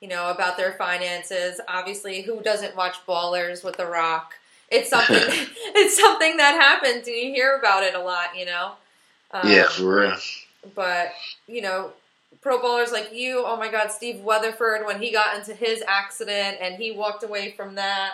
you 0.00 0.08
know, 0.08 0.30
about 0.30 0.56
their 0.56 0.72
finances. 0.72 1.60
Obviously, 1.68 2.22
who 2.22 2.40
doesn't 2.42 2.76
watch 2.76 2.96
Ballers 3.06 3.64
with 3.64 3.76
The 3.76 3.86
Rock? 3.86 4.34
It's 4.70 4.90
something. 4.90 5.16
it's 5.18 6.00
something 6.00 6.36
that 6.36 6.54
happens, 6.54 7.06
and 7.06 7.16
you 7.16 7.32
hear 7.32 7.56
about 7.56 7.82
it 7.82 7.94
a 7.94 8.00
lot. 8.00 8.36
You 8.36 8.46
know. 8.46 8.72
Um, 9.30 9.50
yeah, 9.50 9.68
for 9.68 10.00
real. 10.00 10.16
But 10.74 11.12
you 11.46 11.62
know, 11.62 11.92
pro 12.40 12.60
bowlers 12.60 12.92
like 12.92 13.12
you. 13.12 13.42
Oh 13.44 13.56
my 13.56 13.70
God, 13.70 13.90
Steve 13.90 14.20
Weatherford 14.20 14.86
when 14.86 15.00
he 15.00 15.12
got 15.12 15.36
into 15.36 15.54
his 15.54 15.82
accident 15.86 16.58
and 16.60 16.76
he 16.76 16.92
walked 16.92 17.22
away 17.22 17.52
from 17.52 17.74
that. 17.76 18.12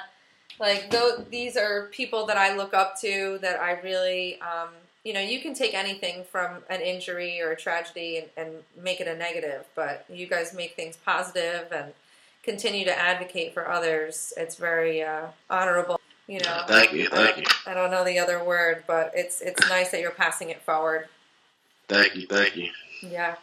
Like 0.59 0.91
though 0.91 1.25
these 1.31 1.57
are 1.57 1.89
people 1.93 2.27
that 2.27 2.37
I 2.37 2.57
look 2.57 2.75
up 2.75 3.01
to 3.01 3.39
that 3.43 3.61
I 3.61 3.81
really 3.81 4.41
um, 4.41 4.71
you 5.05 5.13
know, 5.13 5.21
you 5.21 5.41
can 5.41 5.55
take 5.55 5.75
anything 5.75 6.25
from 6.25 6.63
an 6.71 6.81
injury 6.81 7.41
or 7.41 7.53
a 7.53 7.57
tragedy 7.57 8.17
and, 8.19 8.29
and 8.37 8.57
make 8.83 9.01
it 9.01 9.07
a 9.07 9.15
negative, 9.15 9.67
but 9.75 10.07
you 10.09 10.27
guys 10.27 10.55
make 10.55 10.75
things 10.75 10.97
positive 10.97 11.71
and 11.71 11.93
continue 12.43 12.87
to 12.87 12.99
advocate 12.99 13.53
for 13.53 13.71
others. 13.71 14.33
It's 14.37 14.57
very 14.57 15.03
uh, 15.03 15.27
honorable. 15.51 16.01
You 16.27 16.41
know, 16.41 16.63
Thank 16.67 16.95
you, 16.95 17.11
thank 17.11 17.37
I, 17.37 17.41
you. 17.41 17.47
I 17.67 17.75
don't 17.75 17.91
know 17.91 18.03
the 18.03 18.19
other 18.19 18.43
word, 18.43 18.85
but 18.87 19.13
it's 19.15 19.43
it's 19.43 19.69
nice 19.69 19.91
that 19.91 20.01
you're 20.01 20.11
passing 20.11 20.49
it 20.49 20.63
forward. 20.63 21.07
Thank 21.87 22.17
you, 22.17 22.27
thank 22.27 22.57
you. 22.57 22.71
Yeah. 23.03 23.35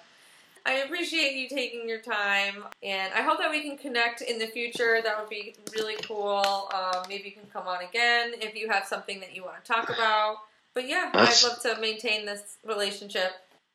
I 0.65 0.74
appreciate 0.74 1.34
you 1.34 1.47
taking 1.47 1.88
your 1.88 2.02
time, 2.02 2.63
and 2.84 3.13
I 3.13 3.21
hope 3.21 3.39
that 3.39 3.50
we 3.50 3.62
can 3.62 3.78
connect 3.78 4.21
in 4.21 4.39
the 4.39 4.47
future. 4.47 5.00
That 5.04 5.19
would 5.19 5.30
be 5.30 5.56
really 5.76 5.95
cool. 6.04 6.69
Um, 6.74 7.04
maybe 7.08 7.30
you 7.30 7.32
can 7.32 7.50
come 7.54 7.67
on 7.67 7.84
again 7.84 8.34
if 8.41 8.56
you 8.56 8.69
have 8.69 8.86
something 8.86 9.19
that 9.19 9.36
you 9.36 9.43
want 9.43 9.63
to 9.63 9.71
talk 9.71 9.89
about. 9.89 10.38
But 10.73 10.88
yeah, 10.88 11.10
That's- 11.13 11.43
I'd 11.43 11.49
love 11.49 11.62
to 11.62 11.81
maintain 11.81 12.25
this 12.25 12.57
relationship. 12.65 13.34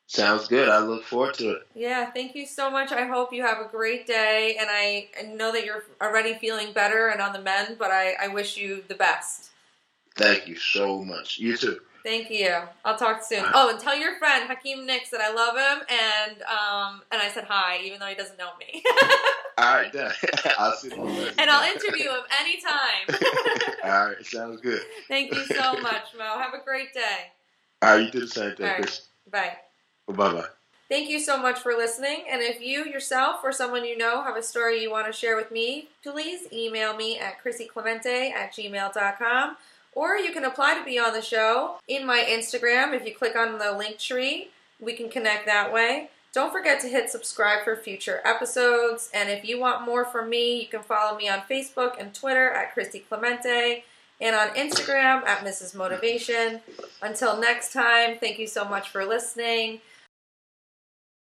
Sounds 0.09 0.47
good. 0.47 0.69
I 0.69 0.79
look 0.79 1.03
forward 1.03 1.33
to 1.35 1.51
it. 1.51 1.67
Yeah, 1.75 2.09
thank 2.11 2.33
you 2.33 2.45
so 2.45 2.71
much. 2.71 2.93
I 2.93 3.05
hope 3.05 3.33
you 3.33 3.43
have 3.43 3.59
a 3.59 3.67
great 3.67 4.07
day, 4.07 4.55
and 4.57 4.69
I 4.71 5.09
I 5.19 5.23
know 5.23 5.51
that 5.51 5.65
you're 5.65 5.83
already 6.01 6.33
feeling 6.35 6.71
better 6.71 7.09
and 7.09 7.21
on 7.21 7.33
the 7.33 7.41
mend, 7.41 7.75
but 7.77 7.91
I, 7.91 8.13
I 8.13 8.29
wish 8.29 8.55
you 8.55 8.83
the 8.87 8.95
best. 8.95 9.49
Thank 10.15 10.47
you 10.47 10.55
so 10.55 11.03
much. 11.03 11.37
You 11.39 11.57
too. 11.57 11.81
Thank 12.07 12.29
you. 12.29 12.55
I'll 12.85 12.95
talk 12.97 13.21
soon. 13.21 13.39
All 13.39 13.43
right. 13.43 13.53
Oh, 13.53 13.69
and 13.69 13.79
tell 13.81 13.97
your 13.99 14.17
friend 14.17 14.47
Hakeem 14.47 14.85
Nicks 14.85 15.09
that 15.09 15.19
I 15.19 15.33
love 15.33 15.57
him, 15.57 15.85
and 15.89 16.41
um, 16.43 17.01
and 17.11 17.21
I 17.21 17.27
said 17.27 17.43
hi, 17.43 17.81
even 17.83 17.99
though 17.99 18.05
he 18.05 18.15
doesn't 18.15 18.39
know 18.39 18.51
me. 18.57 18.81
All 19.57 19.75
right, 19.75 19.91
done. 19.91 20.13
I'll 20.57 20.71
see 20.77 20.87
you. 20.87 21.27
and 21.37 21.49
I'll 21.49 21.69
interview 21.69 22.09
him 22.09 22.21
anytime. 22.39 23.73
All 23.83 24.07
right, 24.07 24.25
sounds 24.25 24.61
good. 24.61 24.79
Thank 25.09 25.35
you 25.35 25.43
so 25.47 25.81
much, 25.81 26.15
Mo. 26.17 26.39
Have 26.39 26.53
a 26.53 26.63
great 26.63 26.93
day. 26.93 27.33
All 27.81 27.97
right, 27.97 28.05
you 28.05 28.09
do 28.11 28.21
the 28.21 28.27
same 28.27 28.55
thing, 28.55 28.67
All 28.67 28.71
right. 28.71 28.81
Chris. 28.83 29.07
Bye. 29.29 29.57
Bye 30.07 30.31
bye. 30.31 30.45
Thank 30.87 31.09
you 31.09 31.19
so 31.19 31.37
much 31.37 31.59
for 31.59 31.73
listening. 31.73 32.23
And 32.31 32.41
if 32.41 32.61
you 32.61 32.85
yourself 32.85 33.41
or 33.43 33.51
someone 33.51 33.83
you 33.83 33.97
know 33.97 34.23
have 34.23 34.37
a 34.37 34.43
story 34.43 34.81
you 34.81 34.89
want 34.89 35.07
to 35.07 35.11
share 35.11 35.35
with 35.35 35.51
me, 35.51 35.89
please 36.03 36.47
email 36.53 36.95
me 36.95 37.19
at 37.19 37.43
chrissyclemente 37.43 38.31
at 38.31 38.53
gmail.com. 38.53 39.57
Or 39.97 40.15
you 40.15 40.31
can 40.31 40.45
apply 40.45 40.77
to 40.77 40.85
be 40.85 40.99
on 40.99 41.13
the 41.13 41.23
show 41.23 41.77
in 41.87 42.05
my 42.05 42.19
Instagram. 42.19 42.93
If 42.93 43.03
you 43.03 43.15
click 43.15 43.35
on 43.35 43.57
the 43.57 43.75
link 43.75 43.97
tree, 43.97 44.49
we 44.79 44.93
can 44.93 45.09
connect 45.09 45.47
that 45.47 45.73
way. 45.73 46.11
Don't 46.33 46.51
forget 46.51 46.79
to 46.81 46.87
hit 46.87 47.09
subscribe 47.09 47.63
for 47.63 47.75
future 47.75 48.21
episodes. 48.23 49.09
And 49.11 49.27
if 49.27 49.43
you 49.43 49.59
want 49.59 49.87
more 49.87 50.05
from 50.05 50.29
me, 50.29 50.61
you 50.61 50.67
can 50.67 50.83
follow 50.83 51.17
me 51.17 51.27
on 51.27 51.39
Facebook 51.49 51.99
and 51.99 52.13
Twitter 52.13 52.51
at 52.51 52.75
Christy 52.75 52.99
Clemente 52.99 53.85
and 54.21 54.35
on 54.35 54.49
Instagram 54.49 55.25
at 55.25 55.43
Mrs. 55.43 55.73
Motivation. 55.73 56.61
Until 57.01 57.41
next 57.41 57.73
time, 57.73 58.17
thank 58.19 58.37
you 58.37 58.45
so 58.45 58.65
much 58.65 58.89
for 58.89 59.03
listening. 59.03 59.81